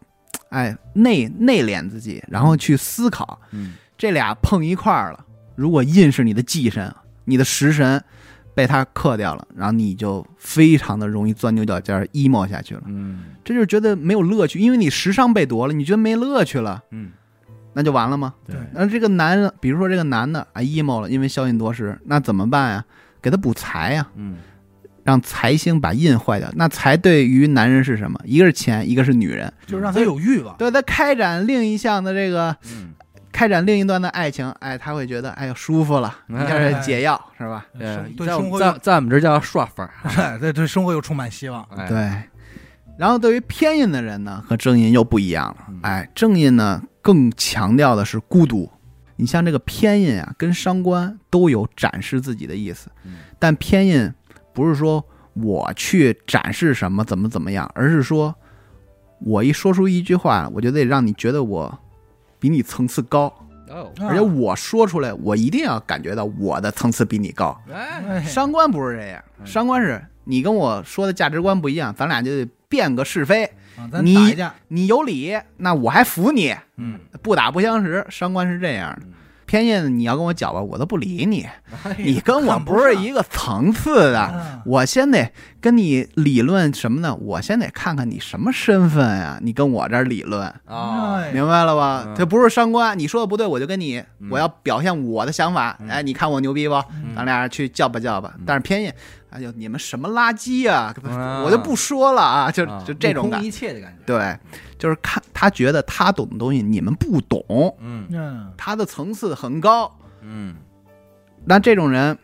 [0.49, 3.41] 哎内内敛自己，然后去思考。
[3.53, 3.75] 嗯。
[3.99, 5.25] 这俩碰一块儿了，
[5.57, 6.95] 如果印是你的忌神，
[7.27, 8.03] 你的食神
[8.55, 12.83] 被他克掉了，然后你就非常的容易钻牛角尖儿，emo 下去了。
[12.87, 17.11] 嗯这就是觉得没有乐趣，因为你时尚被夺了，你觉得没乐趣了，嗯，
[17.73, 18.35] 那就完了吗？
[18.47, 22.85] 对，那这个男人，比如说这个男的啊 emo 了，因为消印夺食，那怎么办呀？
[23.23, 24.37] 给他补财呀，嗯
[25.03, 26.49] 让财星把印坏掉。
[26.55, 28.21] 那财对于男人是什么？
[28.25, 29.51] 一个是钱，一个是女人。
[29.67, 30.55] 就是让他有欲望。
[30.59, 32.91] 对他开展另一项的这个嗯，
[33.41, 37.65] 开展另一段的爱情，哎，他会觉得哎呦舒服了，哎 一下是解药是吧？
[37.79, 41.67] 对生活在在我们这叫刷粉儿， 哎，对对，生活又充满希望。
[41.75, 42.13] 哎，对。
[42.99, 45.81] 然后对于偏印的人呢，和正印又不一样了嗯。
[45.83, 48.71] 哎，正印呢更强调的是孤独。
[49.17, 54.13] 你像这个偏印啊，跟伤官都有展示自己的意思嗯，但偏印
[54.53, 58.35] 不是说我去展示什么怎么怎么样，而是说
[59.21, 61.79] 我一说出一句话，我就得让你觉得我
[62.41, 63.33] 比你层次高，
[64.01, 67.57] 而且我说出来，我一定要感觉到我的层次比你高。
[67.73, 73.49] 哎，哎伤官不是这样，商官是你跟我说的价值观不一样，咱俩就得辩个是非。
[74.03, 74.37] 你
[74.69, 78.05] 你有理，那我还服你，嗯，不打不相识。
[78.11, 79.03] 商官是这样的。
[79.07, 79.13] 嗯，
[79.51, 81.45] 偏印你要跟我搅吧，我都不理你，
[81.83, 84.21] 哎你跟我不是一个层次的。
[84.21, 87.13] 啊我先得跟你理论什么呢？
[87.17, 90.55] 我先得看看你什么身份呀、你跟我这儿理论，
[91.33, 92.15] 明白了吧嗯？
[92.15, 95.77] 这不是伤官，你说的不对，我就跟你，嗯我要表现我的想法。
[95.81, 96.75] 嗯哎，你看我牛逼不？
[96.93, 98.45] 嗯咱俩去叫吧叫吧嗯。
[98.47, 98.93] 但是偏印，
[99.31, 104.39] 哎呦，你们什么垃圾呀、啊我就不说了啊，就啊就这种感目空一切的感觉，对，
[104.79, 107.43] 就是看他觉得他懂的东西你们不懂，
[107.81, 109.91] 嗯嗯他的层次很高。
[110.23, 110.57] 嗯
[111.45, 112.17] 那这种人，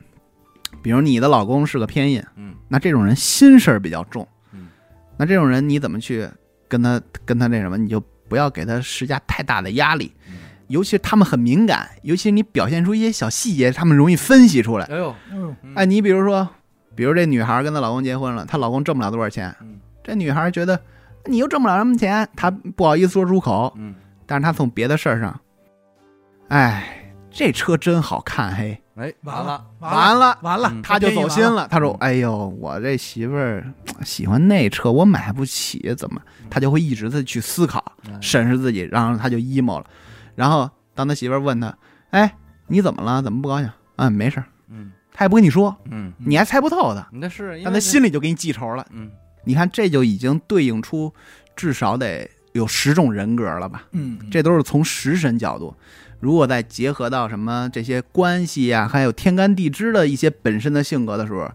[0.82, 4.26] 比如你的老公是个偏印，嗯那这种人心事儿比较重。
[4.52, 4.68] 嗯，
[5.16, 6.28] 那这种人你怎么去
[6.68, 7.78] 跟他跟他那什么？
[7.78, 10.12] 你就不要给他施加太大的压力。
[10.28, 10.34] 嗯
[10.68, 14.86] 尤其是他们很敏感，尤其是你表现出一些小细节，他们容易分析出来。
[14.86, 16.48] 哎呦，哎呦嗯哎，你比如说，
[16.96, 20.80] 比如这女孩跟她老公结婚了，她老公挣不了多少钱，嗯这女孩觉得
[21.26, 23.94] 你又挣不了什么钱，她不好意思说出口，嗯
[24.26, 25.38] 但是她从别的事儿上，
[26.48, 31.68] 哎，这车真好看，嘿，哎，完了，完了，完了嗯，她就走心了。
[31.68, 33.64] 她说嗯：“哎呦，我这媳妇儿
[34.02, 37.84] 喜欢那车，我买不起，怎么？”她就会一直的去思考。
[38.08, 39.86] 哎审视自己，然后她就 emo 了。
[40.34, 41.76] 然后当他媳妇儿问他
[42.10, 42.34] ：“哎，
[42.68, 43.20] 你怎么了？
[43.22, 48.86] 怎么不高兴？”嗯，没事儿，嗯他也不跟你说，嗯，你还猜不透他，那是，但他心里就给你记仇了。
[48.90, 49.10] 嗯
[49.44, 51.10] 你看，这就已经对应出
[51.54, 53.84] 至少得有十种人格了吧？
[53.92, 55.74] 嗯，这都是从食神角度。
[56.20, 61.50] 如果再结合到什么这些关系呀、还有天干地支的一些本身的性格的时候，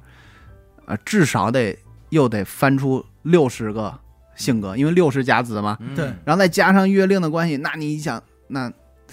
[0.86, 1.78] 呃，至少得
[2.09, 3.93] 又得翻出六十个
[4.36, 5.78] 性格，因为六十甲子嘛。
[5.82, 8.72] 嗯对然后再加上月令的关系，那你想，那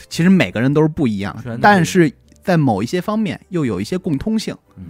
[0.09, 2.13] 其实每个人都是不一样的，全都不一样但是
[2.49, 4.85] 在某一些方面又有一些共通性，嗯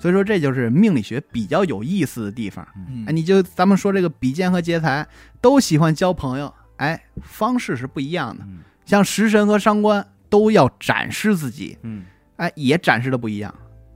[0.00, 2.66] 所以说这就是命理学比较有意思的地方。
[2.88, 5.06] 嗯哎，你就咱们说这个比肩和劫财
[5.42, 8.42] 都喜欢交朋友，哎，方式是不一样的。
[8.44, 13.54] 嗯像食神和伤官都要展示自己，嗯，哎，也展示的不一样。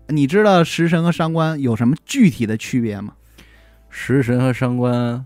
[0.08, 3.14] 你知道食神和伤官有什么具体的区别吗？
[3.88, 5.24] 食神和伤官，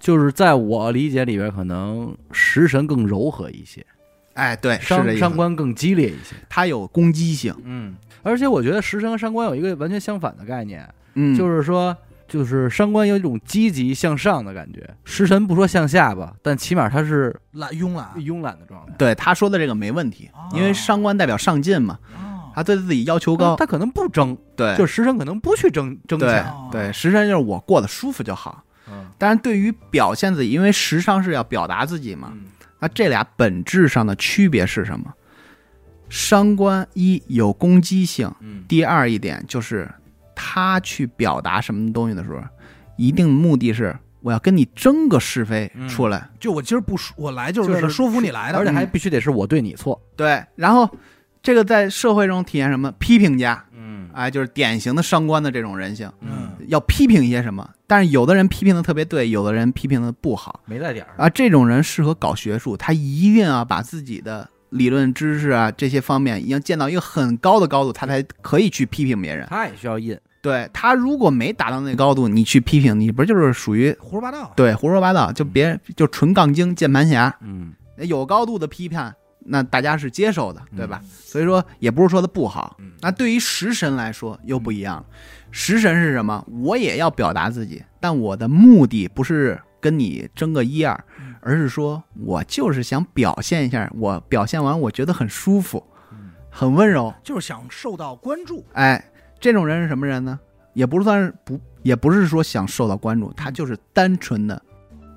[0.00, 3.86] 就是在我理解里边，可能食神更柔和一些，
[4.34, 6.34] 哎，对，伤伤官更激烈一些。
[6.48, 18.10] 它有攻击性，嗯，而且我觉得食神和伤官有一个完全相反的概念，嗯，就是说，就是伤官有一种积极向上的感觉，食神不说向下吧，但起码他是懒慵懒。
[18.16, 18.92] 慵懒的状态。
[18.98, 22.50] 对他说的这个没问题，哦因为伤官代表上进嘛，哦。
[22.56, 26.46] 他对自己要求高，他可能不争，对，就是食神可能不去争争对抢。
[26.46, 26.68] 哦。
[26.70, 28.62] 对，食神就是我过得舒服就好。
[28.88, 29.06] 嗯。
[29.18, 32.32] 但是对于表现自己，因为时尚是要表达自己嘛，
[32.84, 35.10] 那这俩本质上的区别是什么？
[36.10, 39.90] 伤官一有攻击性，嗯第二一点就是
[40.34, 42.42] 他去表达什么东西的时候，
[42.98, 46.28] 一定目的是我要跟你争个是非嗯出来。
[46.38, 49.98] 就我今儿不说，我来就是为了说服你来的，而且还必须得是我对你错。
[50.14, 50.86] 对，然后
[51.42, 52.92] 这个在社会中体现什么？
[52.98, 57.68] 批评家，嗯哎，就是典型的伤官的这种人性，嗯要批评一些什么。
[57.86, 60.60] 但是有的人批评的特别对，有的人批评的不好。
[60.64, 61.14] 没在点儿。
[61.16, 69.46] 啊，这种人适合搞学术，他一定要把自己的理论知识啊这些方面已经建到一个很高的高度，他才可以去批评别人。
[69.48, 74.52] 他也需要印，对他如果没达到那高度，你去批评，你不就是属于胡说八道。
[74.56, 75.30] 对胡说八道？
[75.30, 77.34] 就别就纯杠精、键盘侠。
[77.42, 79.14] 嗯，有高度的批判，
[79.44, 81.00] 那大家是接受的，对吧？
[81.08, 82.92] 所以说也不是说的不好嗯。
[83.00, 85.06] 那对于食神来说又不一样了，
[85.50, 86.44] 食神是什么？
[86.62, 95.84] 我也要表达自己，但我的目的不是跟你争个一二嗯，而是说我就是想表现一下，我表现完我觉得很舒服，
[96.50, 97.12] 很温柔。
[97.22, 98.64] 就是想受到关注。
[98.72, 99.04] 哎，
[99.38, 100.40] 这种人是什么人呢？
[100.72, 104.60] 也不算是不，也不是说想受到关注，他就是单纯的，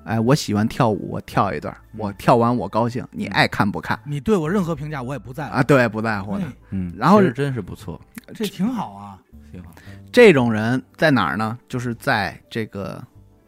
[0.08, 5.62] 哎，我喜欢跳舞，我跳一段，我跳完我高兴，你爱看不看你对我任何评价我也不在乎啊？
[5.62, 6.44] 对，不在乎的。
[6.44, 8.00] 哎嗯，然后其实真是不错，
[8.34, 9.18] 这挺好啊。
[9.52, 9.74] 挺好。
[10.10, 11.58] 这种人在哪儿呢？
[11.68, 13.04] 就是在这个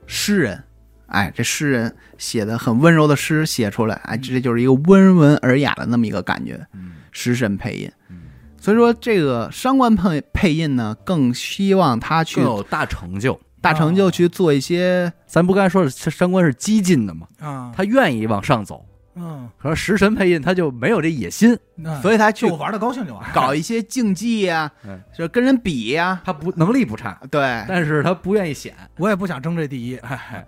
[0.06, 0.62] 诗人，
[1.06, 6.60] 哎，这诗人写的很温柔的诗写出来，哎，这就是一个温文尔雅的那么一个感觉。
[6.74, 8.20] 嗯诗神配音，嗯，
[8.60, 13.40] 所以说这个商官配配音呢，更希望他去更有大成就。
[13.60, 17.26] 大成就去做一些咱不刚才说了，这三观是激进的嘛？
[17.40, 18.86] 啊，他愿意往上走。
[19.16, 23.22] 嗯，可是食神配音他就没有这野心，那所以他去玩的高兴就完。
[23.34, 28.74] 搞一些竞技呀、 嗯就跟人比呀、他不能力不差，对，但是他不愿意显。
[28.96, 29.96] 我也不想争这第一。
[30.06, 30.46] 哎，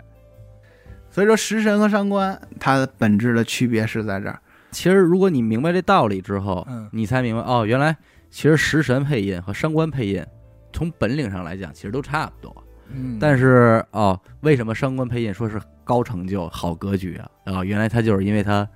[1.11, 4.39] 所以说食神和商官它本质的区别是在这儿。
[4.71, 7.95] 其实如果你明白这道理之后，嗯你才明白哦，原来
[8.31, 10.25] 其实食神配音和商官配音
[10.71, 12.62] 从本领上来讲其实都差不多。
[12.91, 17.29] 嗯，但是哦，为什么伤官配印说是高成就、好格局啊？
[17.45, 18.67] 啊、原来他就是因为他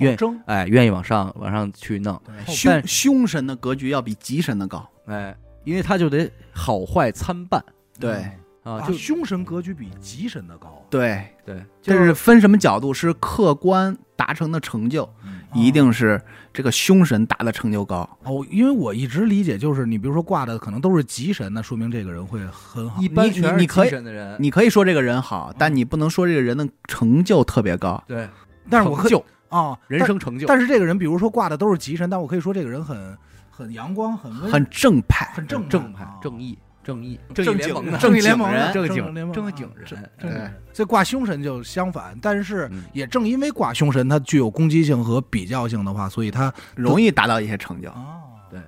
[0.00, 0.40] 愿好争。
[0.46, 4.88] 哎愿意往上往上去弄，对凶但凶神的格局要比吉神的高。
[5.06, 7.64] 哎，因为他就得好坏参半
[7.98, 8.14] 对
[8.62, 10.84] 啊，啊，就凶神格局比吉神的高。
[10.90, 12.92] 对，对，这就是分什么角度？
[12.92, 15.08] 是客观达成的成就，
[15.56, 16.20] 一定是
[16.52, 18.08] 这个凶神打的成就高。
[18.24, 23.00] 哦，因为我一直理解就是，你比如说挂的可能都是吉神，那说明这个人会很好。
[23.00, 28.02] 一般你全是你可以精神的人，你可以说这个人好，但你不能说这个人的成就特别高。
[28.06, 28.28] 对，
[28.68, 30.60] 但是我可以啊，人生成就，但。
[30.60, 33.16] 是这个人，比如说挂的都是吉神，但我可以说这个人很
[33.48, 47.88] 很阳光，很温很正派，很正正派啊、正义、正义、正义联盟的正义联盟人正经联盟正经啊人，正对这挂凶神就相反，但是嗯也正因为挂凶神，它具有攻击性和比较性的话，所以它容易达到一些成就。
[47.88, 48.60] 哦，对，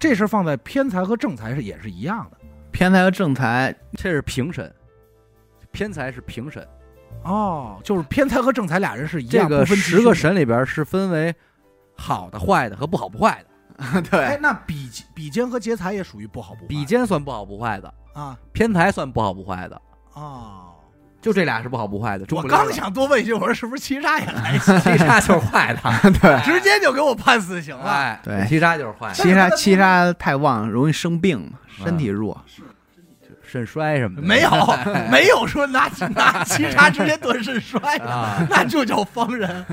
[0.00, 2.38] 这事放在偏财和正财是也是一样的
[2.70, 4.74] 偏财和正财，这是平神，
[5.70, 6.66] 偏财是平神。
[7.24, 10.14] 哦，就是偏财和正财俩人是一样这样，个十个。
[10.14, 11.34] 神里边是分为
[11.94, 13.47] 好的、坏的和不好不坏的。
[13.94, 19.80] 哎对，，那比比肩和劫财也属于不好不坏比肩算不好不坏的，啊偏财算不好不坏的，
[20.14, 20.64] 哦。
[21.20, 22.24] 就这俩是不好不坏的。
[22.24, 24.78] 中我刚想多问一句，我说是不是七杀也还行？
[24.80, 25.80] 七杀就是坏的，
[26.20, 27.90] 对，直接就给我判死刑了。
[27.90, 31.52] 哎，对七杀就是坏的，七杀七杀太旺，容易生病，
[31.84, 32.40] 身体弱。
[32.46, 32.62] 是
[33.42, 34.22] 肾衰什么的。
[34.22, 34.50] 没有，
[35.10, 37.80] 没有说拿拿七杀直接断肾衰
[38.48, 39.66] 那就叫方人。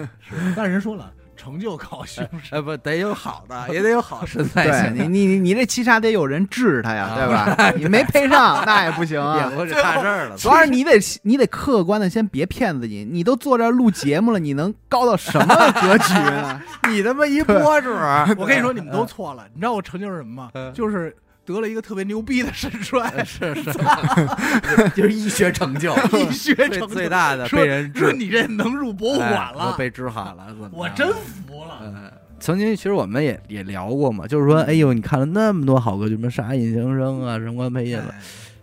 [0.56, 1.12] 但人说了，
[1.46, 2.50] 成就靠凶神。
[2.58, 4.96] 哎不得有好的， 也得有好身材对 行。
[4.96, 7.72] 你你你你这七杀得有人治他呀，啊对吧？
[7.78, 9.52] 你没配上那也不行也啊。
[9.56, 13.08] 不是差事儿了，主要是你得你得客观的，先别骗自己。
[13.10, 16.60] 你都坐这录节目了，你能高到什么格局呢？
[16.90, 17.90] 你他妈一播主，
[18.38, 19.46] 我跟你说，你们都错了。
[19.54, 20.50] 你知道我成就是什么吗？
[20.56, 21.16] 嗯就是
[21.46, 23.72] 得了一个特别牛逼的肾衰，是是，
[24.96, 26.88] 就是医学成就， 医学成就。
[26.88, 28.00] 最大的被人治。
[28.00, 31.80] 说你这能入博物馆哎了都，被治好了，我真服了。
[31.84, 38.20] 嗯，曾经其实我们也也聊过嘛，就是说，哎呦，你看了那么多好歌，什么《杀隐形声》啊，《神官配音》了，哎。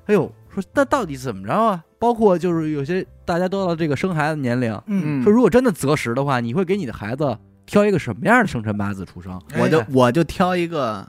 [0.07, 1.85] 哎呦，说那到底怎么着啊？
[1.99, 9.41] 包括就是有些大家都到这个生孩子年龄，嗯，说如果真的择时的话，你会给你的孩子挑一个什么样的生辰八字出生？
[9.57, 9.87] 我就哎。
[9.93, 11.09] 我就挑一个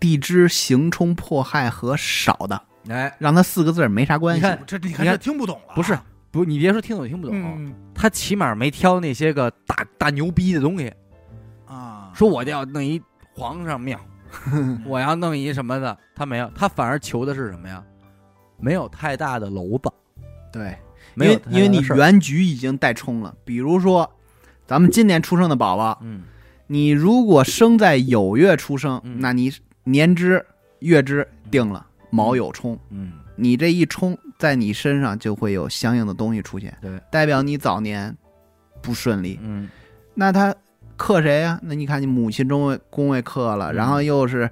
[0.00, 4.42] 地支刑冲迫害和少的，哎，让他四个字儿没啥关系。
[4.42, 5.98] 你看这你你看看这听不懂了啊，不是
[6.30, 7.74] 不，你别说听懂听不懂，嗯。
[7.94, 10.92] 他起码没挑那些个大大牛逼的东西，
[11.66, 13.00] 啊，说我就要弄一
[13.32, 13.98] 皇上庙，
[14.84, 17.82] 我要弄一什么的，他没有，他反而求的是什么呀？
[18.58, 19.90] 没有太大的楼子，
[20.52, 20.76] 对，
[21.14, 21.96] 因没有为因为你太大的事儿。
[21.96, 23.34] 原局已经带冲了。
[23.44, 24.10] 比如说，
[24.66, 26.22] 咱们今年出生的宝宝，嗯。
[26.66, 29.18] 你如果生在酉月出生，嗯。
[29.20, 29.52] 那你
[29.84, 30.44] 年支、
[30.80, 33.12] 月支定了，卯酉冲，嗯。
[33.36, 38.16] 你这一冲，在你身上就会有相应的东西出现，对，代表你早年
[38.80, 39.38] 不顺利。
[39.42, 39.68] 嗯。
[40.14, 40.54] 那他
[40.96, 43.74] 克谁呀、那你看你母亲中位宫位克了，嗯。
[43.74, 44.48] 然后又是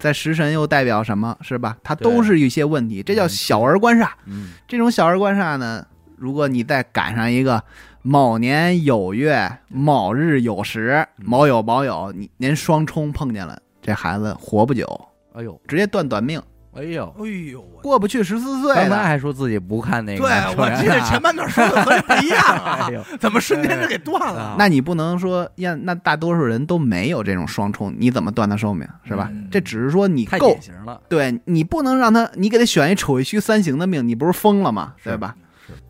[0.00, 1.78] 在食神又代表什么，是吧？
[1.84, 4.10] 它都是一些问题，这叫小儿官煞。
[4.26, 4.54] 嗯。
[4.66, 7.62] 这种小儿官煞呢，如果你再赶上一个
[8.02, 14.86] 卯年有月卯日有时卯有卯有，你您双冲碰见了，这孩子活不久，
[15.34, 16.40] 哎呦，直接断短命，
[16.72, 18.96] 哎呦，哎呦，我过不去十四岁刚才的。
[18.96, 24.40] 还说自己不看那个，对我记得前半段说的和这不一样啊哎，呦， 怎么瞬间就给断了？
[24.40, 29.28] 啊那你不能说呀，那大多数人都没有这种双冲，你怎么断他寿命是吧？
[29.30, 34.94] 嗯这只是说你太够典型了，对你不能让他，你给他选一丑一虚三行的命，你不是疯了吗？
[34.96, 35.36] 是对吧？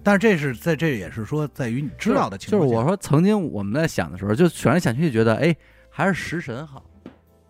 [0.03, 5.55] 但是这是在这也是说在于你知道的情况下，就是我说，曾经我们在想的时候，就选来想去，就觉得，哎，
[5.89, 6.83] 还是食神好。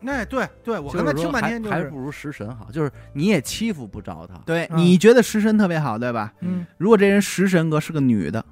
[0.06, 4.34] 哎，对对，我刚才听半天就是，还还不如食神好，就是你也欺负不着他。
[4.46, 6.32] 对，嗯你觉得食神特别好，对吧？
[6.40, 8.44] 嗯，如果这人食神哥是个女的，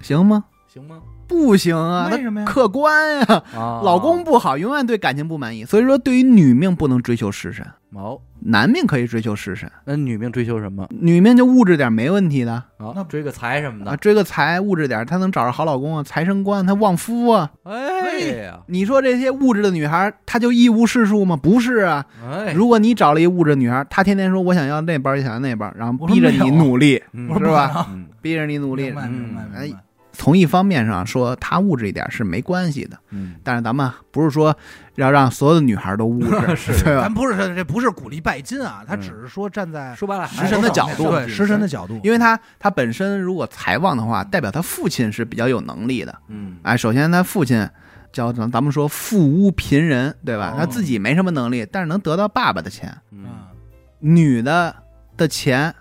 [0.00, 0.44] 行吗？
[0.68, 1.00] 行吗？
[1.26, 5.64] 不行啊，为什么呀客观呀、啊，老公不好，永远对感情不满意。
[5.64, 12.92] 所以说，对于女命不能追求食神，哦，男命可以追求食神，那女命追求什么女命就物质点没问题的啊？
[12.94, 13.96] 那追个财什么啊，的。
[13.96, 17.50] 追个财物质点，她能找着好老公啊，财生官，她旺夫啊。
[17.64, 21.36] 哎呀，你说这些物质的女孩，她就一无是处吗？
[21.36, 22.04] 不是啊。
[22.28, 27.88] 哎，如果你找了一物质女孩，她天天说我想要那边儿，也想要那包，然后逼着你努力，嗯是吧
[28.20, 28.94] 逼着你努力明。
[28.94, 29.78] 白明白嗯哎明白，
[30.14, 34.56] 从一方面上说，她物质一点是没关系的，嗯，但是咱们不是说
[34.94, 37.02] 要让所有的女孩都物质，是 对吧？
[37.02, 37.12] 咱？
[37.12, 46.16] 不是这不是鼓励拜金啊，他嗯只是说站在说白了，食神的角度对食神的角度，因为他他本身如果财旺的话，代表他父亲是比较有能力的。
[46.28, 47.68] 嗯，哎，首先他父亲
[48.12, 50.52] 叫咱咱们说富屋贫人，对吧？
[50.54, 50.56] 哦。
[50.58, 52.96] 他自己没什么能力，但是能得到爸爸的钱。
[53.10, 53.50] 嗯，啊，
[53.98, 54.74] 女的
[55.16, 55.74] 的钱，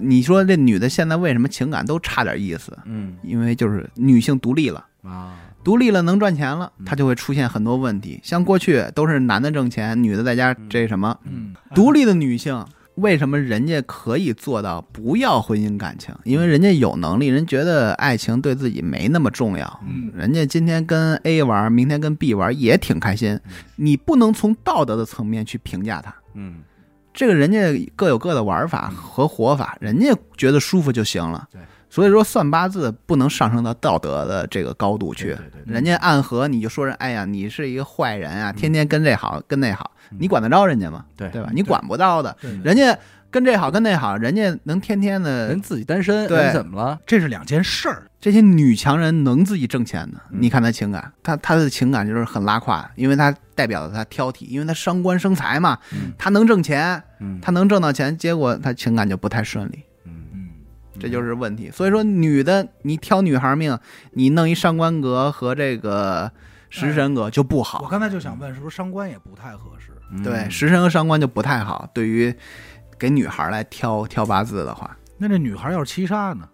[0.00, 2.76] 你说这女的现在为什么情感都差点意思？
[2.84, 8.20] 嗯因为就是女性独立了，啊，独立了能赚钱了嗯，她就会出现很多问题。
[8.22, 11.16] 像过去都是男的挣钱，女的在家这什么。
[11.24, 12.64] 嗯，独立的女性，
[12.96, 16.14] 为什么人家可以做到不要婚姻感情？
[16.24, 19.80] 因为人家有能力，人觉得爱情对自己没那么重要。
[19.88, 23.40] 嗯人家今天跟 A 玩，明天跟 B 玩，也挺开心嗯。
[23.76, 26.56] 你不能从道德的层面去评价她，嗯，
[27.12, 27.58] 这个人家
[27.96, 31.60] 各有各的玩法和活法，人家觉得舒服就行了对。
[31.92, 35.34] 所以说，算八字不能上升到道德的这个高度去对。
[35.34, 41.04] 对对对人家暗合，你就说人，哎呀，你是一个坏人啊，嗯天天跟这好跟那好，嗯你管得着人家吗？
[41.16, 41.50] 对对吧？
[41.52, 42.96] 你管不到的，人家
[43.30, 46.38] 跟这好跟那好，人家能天天的人自己单身，对。
[46.38, 46.98] 人怎么了？
[47.06, 50.38] 这是两件事儿，这些女强人能自己挣钱的，嗯。
[50.40, 56.12] 你看她情感，她她的情感就是很拉胯，因为她代表了她挑剔，因为她伤官生财嘛，嗯。
[56.18, 60.48] 她能挣钱，嗯，她能挣到钱，结果她情感就不太顺利，嗯，嗯，
[60.98, 61.70] 这就是问题。
[61.70, 63.78] 所以说，女的你挑女孩命，
[64.12, 66.30] 你弄一上官格和这个
[66.68, 67.82] 食神格就不好。
[67.84, 69.92] 我，刚才就想问，是不是伤官也不太合适？
[70.12, 70.22] 嗯。
[70.24, 71.88] 对，食神和伤官就不太好。
[71.94, 72.34] 对于
[73.00, 76.46] 给女孩来挑挑八字的话，那这女孩要是七杀呢？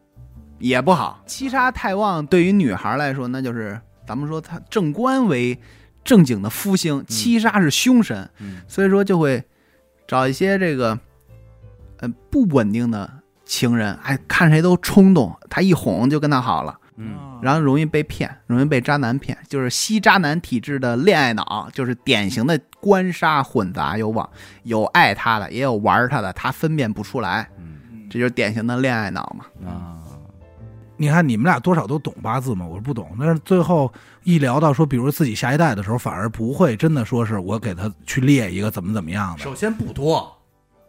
[0.61, 1.21] 也不好。
[1.27, 5.59] 七杀太旺，对于女孩来说，那就是咱们说她正官为
[6.05, 8.63] 正经的夫星，七杀是凶神，嗯。
[8.69, 9.43] 所以说就会
[10.07, 10.97] 找一些这个
[11.99, 13.11] 呃不稳定的
[13.45, 17.17] 情人，哎，看谁都冲动，他一哄就跟他好了，嗯。
[17.17, 24.29] 啊然后容易被骗，容易被渣男骗，就是吸渣男体质的恋爱脑，就是典型的官杀混杂有网，
[24.63, 29.45] 有爱他的，也有玩他的，他分辨不出来，嗯这就是典型的恋爱脑嘛。
[29.69, 29.99] 啊，
[30.97, 33.11] 你看你们俩多少都懂八字嘛，我是不懂。
[33.19, 39.43] 但是最后一聊到说，比如自己下一代的时候，反而不会真的说是我给他去列一个怎么怎么样的。
[39.43, 40.33] 首先不多，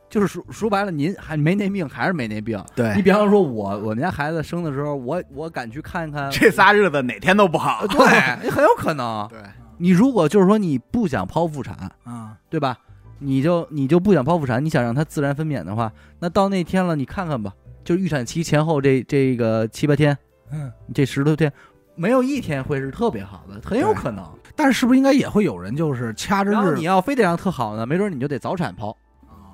[0.09, 2.63] 就是说说白了，您还没那病，还是没那病。
[2.75, 7.85] 对你比方说我我们家孩子生的时候，我我敢去看看， 这仨日子哪天都不好。
[7.87, 7.99] 对，
[8.45, 9.27] 也很有可能。
[9.27, 9.39] 对，
[9.77, 12.77] 你如果就是说你不想剖腹产，啊，对吧？
[13.19, 17.53] 你就你就不想剖腹产，你想让它自然分娩的话，那到那天了，你看看吧，
[17.83, 20.17] 就是预产期前后这这个七八天，
[20.51, 21.51] 嗯，这十多天，
[21.95, 24.23] 没有一天会是特别好的，很有可能。
[24.55, 28.95] 但是是不是应该也会有人就是掐着然后日你要非得让特好呢，没准你就得早产剖，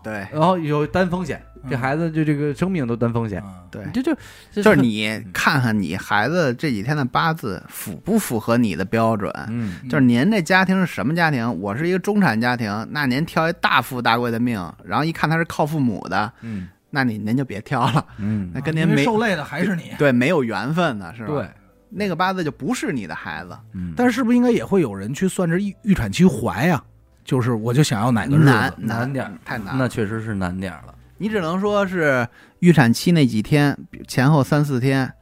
[0.04, 4.14] 对然后有担风险，这嗯孩子就这个生命都担风险，嗯对，这就
[4.52, 9.32] 就是你看看你孩子这几天的八字符不符合你的标准。
[9.48, 11.60] 嗯就是您这家庭是什么家庭？
[11.62, 19.94] 我是一个中产家庭，那您挑一大富大贵的命，然后一看他是靠父母的，嗯那你您就别挑了，嗯那跟您没受累的还是你。
[19.98, 21.28] 对没有缘分的是吧？
[21.34, 21.50] 对，，
[21.90, 26.84] 那个八字就不是你的孩子，嗯但是是不是应该也会有人去算这预预产期怀呀？
[27.24, 29.76] 就是我就想要哪个日难子，难点儿太难了。
[29.78, 30.94] 那确实是难点儿了。
[31.18, 32.28] 你只能说是
[32.60, 35.14] 预产期那几天前后三四天，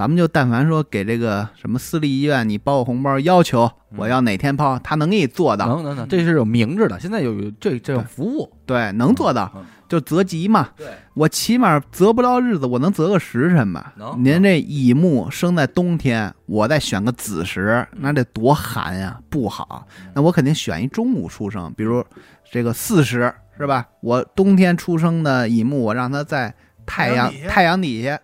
[0.00, 10.70] 咱们就但凡说给这个什么私立医院你包个红包，要求嗯我要哪天包，他能给你做到，能能能，这是有明着的，现在有有这这种服务，对，能做到嗯，就择吉嘛。
[10.74, 13.92] 对，我起码择不到日子，我能择个时辰吧？
[13.98, 19.86] 能您这乙木生在冬天，我再选个子时，那得多寒呀，不好。
[20.14, 22.02] 那我肯定选一中午出生，比如
[22.50, 23.86] 这个巳时，是吧？
[24.00, 26.54] 我冬天出生的乙木，我让他在
[26.90, 28.18] 太阳太阳底下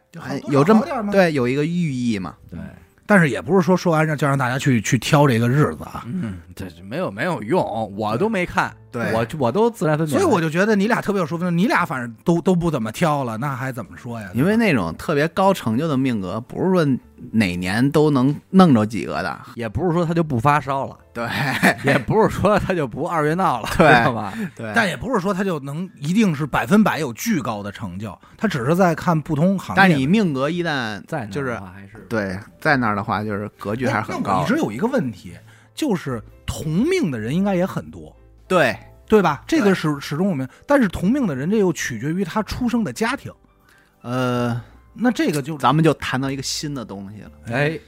[0.48, 2.34] 有这么对有一个寓意嘛。
[2.50, 2.58] 对，
[3.06, 6.04] 但是也不是说说完让就让大家去去挑这个日子啊。
[6.06, 7.62] 嗯，这是没有没有用，
[7.96, 14.28] 我都没看，对我我都自然分辨，所以我就觉得你俩特别有说服力，你俩反正都都不怎么挑了，那还怎么说呀？
[14.34, 16.98] 因为那种特别高成就的命格，不是说
[17.32, 19.40] 哪年都能弄着几个的。
[19.54, 21.26] 也不是说他就不发烧了，对
[21.84, 24.32] 也不是说他就不二月闹了， 对知道吧？
[24.54, 29.82] 对，但也不是说他就能一定是百分百有巨高的成就，他只是在看不同行业。
[29.82, 34.46] 但你命格一旦在那儿就是的话还是对在那儿的话，就是格局还是很高我一。
[34.46, 35.34] 直有一个问题，
[35.74, 38.14] 就是同命的人应该也很多，
[38.48, 38.76] 对，
[39.08, 39.42] 对吧？
[39.46, 43.32] 这个始始终我们，但是同命的人这又取决于他出生的家庭，
[44.02, 44.60] 呃，
[44.94, 47.78] 那这个就咱们就谈到一个新的东西了，哎，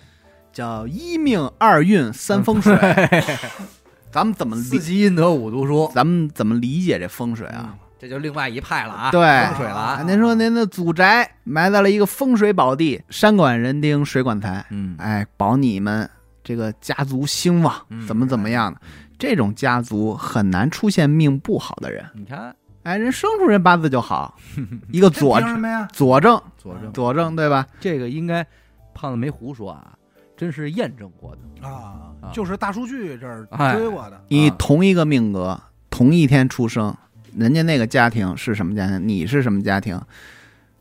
[0.52, 2.76] 叫一命二运三风水。
[4.10, 4.80] 咱们怎么四理？
[4.80, 7.76] 积阴德五读书咱们怎么理解这风水啊？
[8.00, 16.08] 这就另外一派了啊，对风水了啊，您说您的祖宅埋在了一个风水宝地，山管人丁，水管财，嗯，哎，保你们
[16.42, 18.80] 这个家族兴旺，嗯怎么怎么样的？
[19.18, 22.04] 这种家族很难出现命不好的人。
[22.14, 22.54] 你看
[22.84, 24.38] 哎，人生出人八字就好，
[24.90, 25.86] 一个这左凭什么呀？
[25.92, 27.66] 佐证佐证佐证，对吧？
[27.80, 28.46] 这个应该
[28.94, 29.92] 胖子没胡说啊，
[30.36, 34.18] 真是验证过的，啊啊，就是大数据这儿哎追过的。
[34.28, 35.60] 你同一个命格，
[35.90, 36.96] 同一天出生，
[37.36, 40.00] 人家那个家庭是什么家庭，你是什么家庭，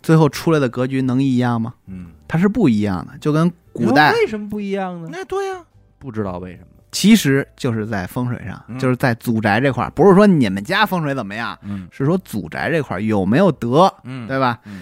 [0.01, 1.73] 最后出来的格局能一样吗？
[1.88, 5.09] 嗯，它是不一样的，就跟古代为什么不一样呢？
[5.11, 5.65] 那，对呀，
[5.99, 14.59] 不知道为什么，其实就是在风水上，嗯就是在祖宅这块儿，不是说你们家风水怎么样，嗯是说祖宅这块儿有没有德，嗯对吧？
[14.65, 14.81] 嗯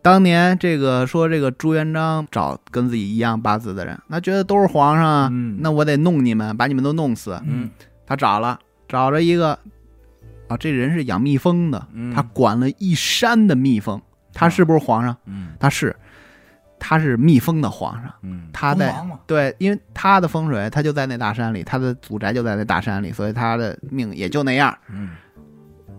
[0.00, 7.40] 当年这个说这个朱元璋找跟自己一样八字的人，那觉得都是皇上啊，嗯那我得弄你们，把你们都弄死。
[7.46, 7.70] 嗯
[8.04, 9.56] 他找了，找着一个，
[10.48, 14.02] 啊，这人是养蜜蜂的，嗯他管了一山的蜜蜂，
[14.34, 15.16] 他是不是皇上？
[15.26, 15.94] 嗯他是，
[16.84, 18.12] 他是密封的皇上。
[18.22, 18.92] 嗯他在
[19.26, 25.10] 对，因为他的风水，他就在那大山里，他的祖宅就在那大山里，所以他的命也就那样，嗯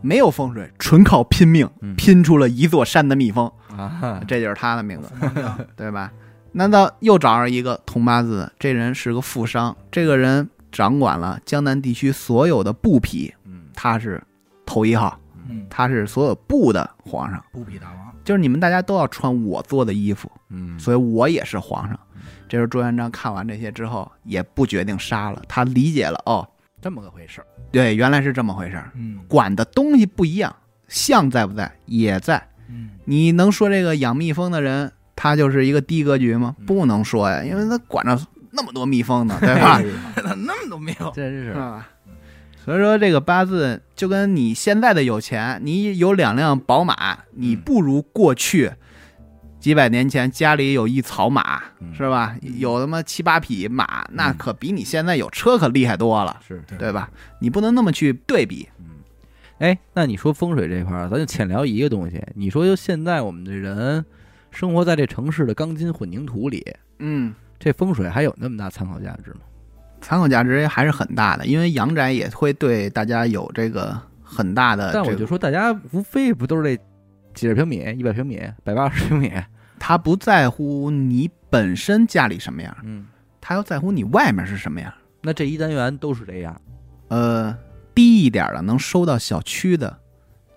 [0.02, 5.08] 没有风水，纯靠拼命，嗯拼出了一座山的蜜蜂，啊，这就是他的命格。
[5.08, 6.12] 蜂王将对吧？
[6.52, 8.52] 难道又找着一个同八字？
[8.60, 14.22] 这人是个富商，这个人掌管了江南地区所有的布匹，嗯他是
[14.66, 15.18] 头一号，
[15.50, 17.44] 嗯，他是所有布的皇上。
[17.52, 22.00] 布匹大王，就是你们大家都要穿我做的衣服，嗯所以我也是皇上。
[22.48, 26.48] 这时候朱元璋看完这些之后，也不决定杀了，他理解了，哦，
[26.82, 28.92] 这么个回事儿，对，原来是这么回事儿。
[28.96, 30.56] 嗯管的东西不一样，
[30.88, 32.42] 相在不在也在。
[32.70, 36.56] 嗯，你能说这个养蜜蜂的人他就是一个低格局吗？
[36.60, 38.18] 嗯不能说呀，因为他管着
[38.52, 39.82] 那么多蜜蜂呢，对吧？
[40.46, 41.90] 那么多蜜蜂，真是啊，
[42.64, 48.72] 所以说这个八字就跟你现在的有钱，你有两辆宝马，你不如过去
[49.60, 52.38] 几百年前家里有一草马，嗯是吧？
[52.42, 57.10] 嗯有他妈七八匹马，那嗯可比你现在有车可厉害多了，是对吧？
[57.40, 58.68] 你不能那么去对比。
[59.60, 62.22] 哎，那你说风水这块儿，咱就浅聊一个东西。
[62.34, 64.04] 你说就现在我们这人
[64.52, 66.66] 生活在这城市的钢筋混凝土里，
[67.00, 69.42] 嗯，这风水还有那么大参考价值吗？
[70.04, 75.04] 参考价值还是很大的，因为阳宅也会对大家有这个很大的、这个。
[75.06, 76.84] 但我就说，大家无非不都是这
[77.34, 79.32] 几十平米、一百平米、百八十平米？
[79.80, 83.06] 他不在乎你本身家里什么样，嗯，
[83.42, 84.94] 他要在乎你外面是什么样。
[85.22, 86.56] 那这一单元都是这样。
[87.08, 87.58] 呃，
[87.96, 89.98] 低一点的能收到小区的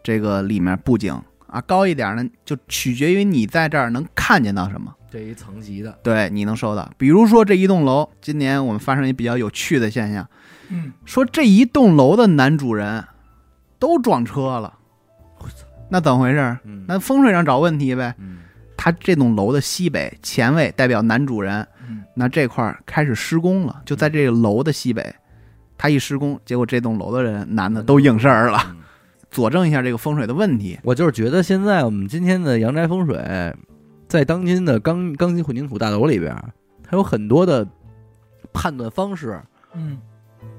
[0.02, 1.12] 这个里面布景
[1.48, 6.90] 啊，高一点呢就取决于你在这儿能看见到什么，这一层级的，对你能收到。
[6.96, 10.28] 比如说这一栋楼，今年我们发生一比较有趣的现象，
[10.68, 13.04] 嗯，说这一栋楼的男主人
[13.78, 14.74] 都撞车了，
[15.88, 16.58] 那怎么回事？
[16.64, 18.14] 嗯那风水上找问题呗。
[18.18, 18.38] 嗯
[18.78, 25.12] 他这栋楼的西北前卫代表男主人，嗯那这块儿开始施工了，就在这个楼的西北，
[25.78, 28.76] 他一施工，结果这栋楼的人男的都应事儿了，嗯
[29.30, 30.78] 佐证一下这个风水的问题。
[30.82, 33.16] 我就是觉得现在我们今天的阳宅风水，
[34.08, 36.34] 在当今的钢钢筋混凝土大楼里边，
[36.82, 37.66] 它有很多的
[38.52, 39.40] 判断方式，
[39.74, 39.98] 嗯，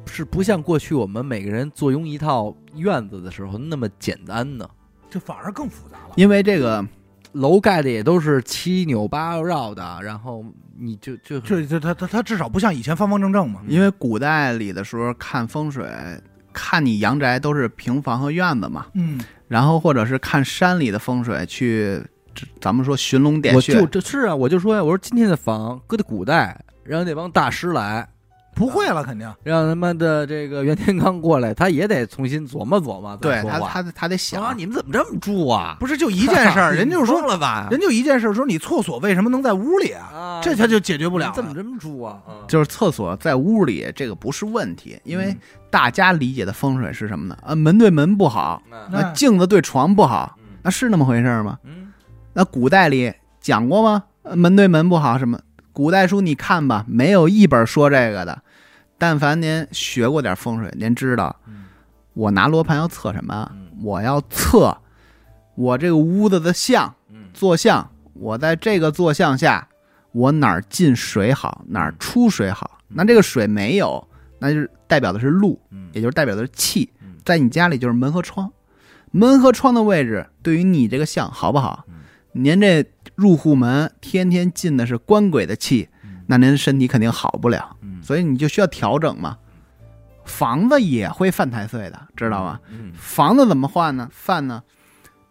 [0.06, 4.70] 是不像过去我们每个人坐拥一套院子的时候那么简单的。
[5.10, 6.14] 这反而更复杂了。
[6.18, 6.86] 因为这个
[7.32, 10.44] 楼盖的也都是七扭八绕的，然后
[10.78, 13.62] 你就就这这他他他至少不像以前方方正正嘛。
[13.68, 15.90] 因为古代里的时候看风水，
[16.52, 19.18] 看你阳宅都是平房和院子嘛，嗯，
[19.48, 22.04] 然后或者是看山里的风水去，
[22.60, 28.08] 咱们说寻龙点我穴，就这是啊，我就说呀，我说今天的房搁在古代，让那帮大师来，
[28.56, 29.32] 不会了，肯定。
[29.44, 33.60] 让他妈的这个袁天罡过来，他也得重新琢磨琢磨对他。
[33.60, 35.78] 他他得啊，想，你们怎么这么住啊？
[35.80, 37.68] 不是就一件事儿， 人就说，了吧？
[37.70, 40.10] 人就一件事儿，说你厕所为什么能在屋里啊？
[40.12, 42.20] 啊，这他就解决不了怎么这么住啊？
[42.48, 45.36] 就是厕所在屋里这个不是问题，因为
[45.70, 47.38] 大家理解的风水是什么呢？
[47.46, 51.60] 啊，门对门不好，嗯那那镜子对床不好，嗯那是那么回事吗？
[51.64, 51.87] 嗯
[52.38, 53.12] 那古代里
[53.42, 54.04] 讲过吗？
[54.22, 55.40] 呃门对门不好什么？
[55.74, 58.44] 古代书你看吧，没有一本说这个的。
[59.00, 61.66] 但凡您学过点风水，您知道，嗯
[62.14, 63.50] 我拿罗盘要测什么？
[63.56, 64.78] 嗯我要测
[65.56, 69.68] 我这个屋子的相嗯坐向，我在这个坐向下，
[70.12, 72.78] 我哪儿进水好，哪儿出水好。
[72.90, 74.08] 那这个水没有，
[74.38, 77.16] 那就是代表的是路，嗯也就是代表的是气嗯。
[77.26, 78.52] 在你家里就是门和窗，
[79.10, 81.96] 门和窗的位置对于你这个相好不好嗯？
[82.38, 82.86] 您这
[83.16, 89.38] 入户门天天进的是官鬼的气嗯，那您身体肯定好不了，嗯所以你就需要调整嘛。
[90.24, 92.60] 房子也会犯太岁的，知道吗？
[92.70, 94.10] 嗯房子怎么换呢？
[94.12, 94.62] 犯呢？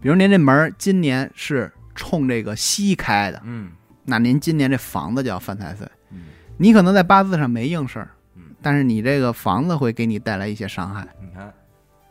[0.01, 3.71] 比如您这门儿今年是冲这个西开的，嗯
[4.05, 5.87] 那您今年这房子就要犯太岁。
[6.11, 6.23] 嗯
[6.59, 11.07] 你可能在八字上没应事儿嗯，但是你这个房子会给你带来一些伤害。
[11.21, 11.53] 你看，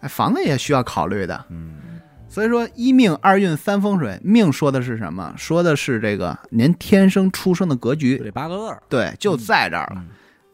[0.01, 1.45] 哎，房子也需要考虑的。
[1.49, 1.77] 嗯
[2.35, 5.33] 所以说，一命二运三风水，命说的是什么？
[5.37, 10.01] 说的是这个您天生出生的格局，这八个字儿，对，就在这儿了。
[10.01, 10.07] 嗯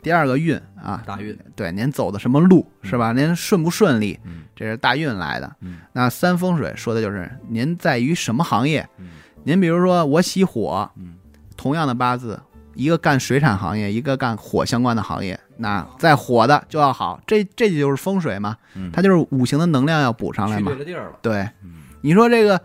[0.04, 3.14] 第二个运啊，大运，对，您走的什么路是吧？
[3.14, 5.56] 您顺不顺利，嗯这是大运来的。
[5.62, 8.88] 嗯那三风水说的就是您在于什么行业。
[9.00, 9.08] 嗯
[9.44, 11.16] 您比如说我喜火，嗯
[11.58, 12.40] 同样的八字，
[12.76, 20.72] 一个干水产行业，一个干火相关的行业，那再火的就要好，这这就是风水嘛，嗯，它就是五行的能量要补上来嘛。
[20.72, 20.80] 去对。
[20.80, 21.84] 了地儿了，对，嗯。
[22.02, 22.60] 你说这个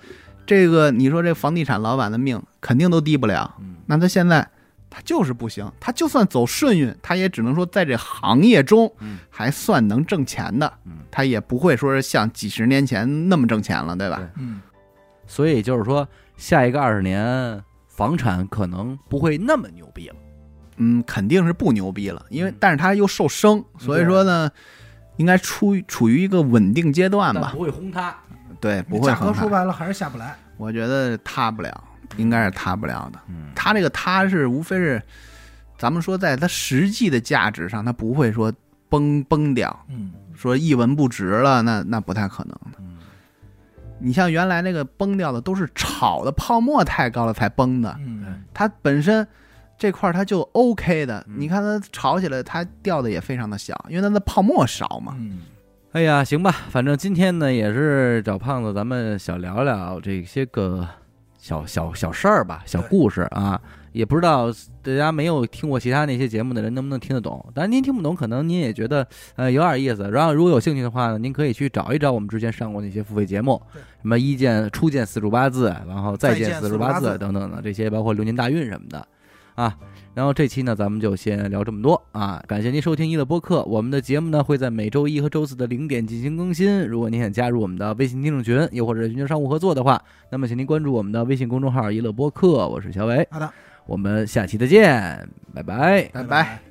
[0.47, 3.77] 这个，你说这房地产老板的命肯定都低不了，嗯。
[3.85, 4.49] 那他现在
[4.89, 9.19] 他就是不行，他就算走顺运，他也只能说在这行业中嗯。
[9.29, 10.93] 还算能挣钱的，嗯。
[11.11, 14.23] 他也不会说是像几十年前那么挣钱了，对吧？
[14.39, 14.63] 嗯，
[15.27, 19.86] 所以就是说，下一个二十年房产可能不会那么牛。
[20.77, 24.51] 嗯，肯定是不牛逼了，因为嗯但是他又受生，所以说呢，
[25.17, 27.51] 应该处于处于一个稳定阶段吧？
[27.55, 28.15] 不会轰塌。
[28.61, 30.35] 对，不会价格很大，说白了还是下不来。
[30.57, 31.85] 我觉得塌不了，
[32.17, 33.19] 应该是塌不了的。
[33.29, 35.03] 嗯它这个塌是无非是，
[35.77, 38.53] 咱们说在它实际的价值上，它不会说
[38.89, 42.79] 崩崩掉，嗯，说一文不值了，那那不太可能的。
[42.79, 42.97] 嗯
[43.99, 49.27] 你像原来那个崩掉的，都是炒的泡沫太高了才崩的，嗯，它本身
[49.79, 51.25] 这块儿它就 OK 的。
[51.29, 55.15] 嗯你看它炒起来，它掉的也非常的小，因为它的泡沫少嘛。
[55.19, 55.41] 嗯，
[55.93, 60.87] 哎呀，行吧，反正今天呢也是找胖子，咱们小聊聊这些个
[61.39, 63.61] 小小小事儿吧，小故事啊。
[63.93, 64.53] 也不知道
[64.83, 70.11] 大家没有听过其他那些节目的人能不能听得懂，当然您听不懂，可能您也觉得呃有点意思。
[70.11, 73.59] 然后如果有兴趣的话呢，您可以去找一找我们之前上过那些付费节目，
[74.03, 79.09] 什么一见初见四柱八字，然后再见四柱八字等等的这些，包括流年大运什么的
[79.57, 79.77] 啊。
[80.15, 82.43] 然后这期呢，咱们就先聊这么多啊！
[82.49, 86.89] 感谢您收听一乐播客，我们的节目呢会在每周一和周四的零点进行更新。
[86.89, 93.53] 如果您想加入我们的微信听众群，又或者寻求商务合作的话，那么请您关注我们的微信公众号“一乐播客”，我是小伟，好的，
[93.85, 96.09] 我们下期再见，拜拜。
[96.15, 96.66] 拜拜。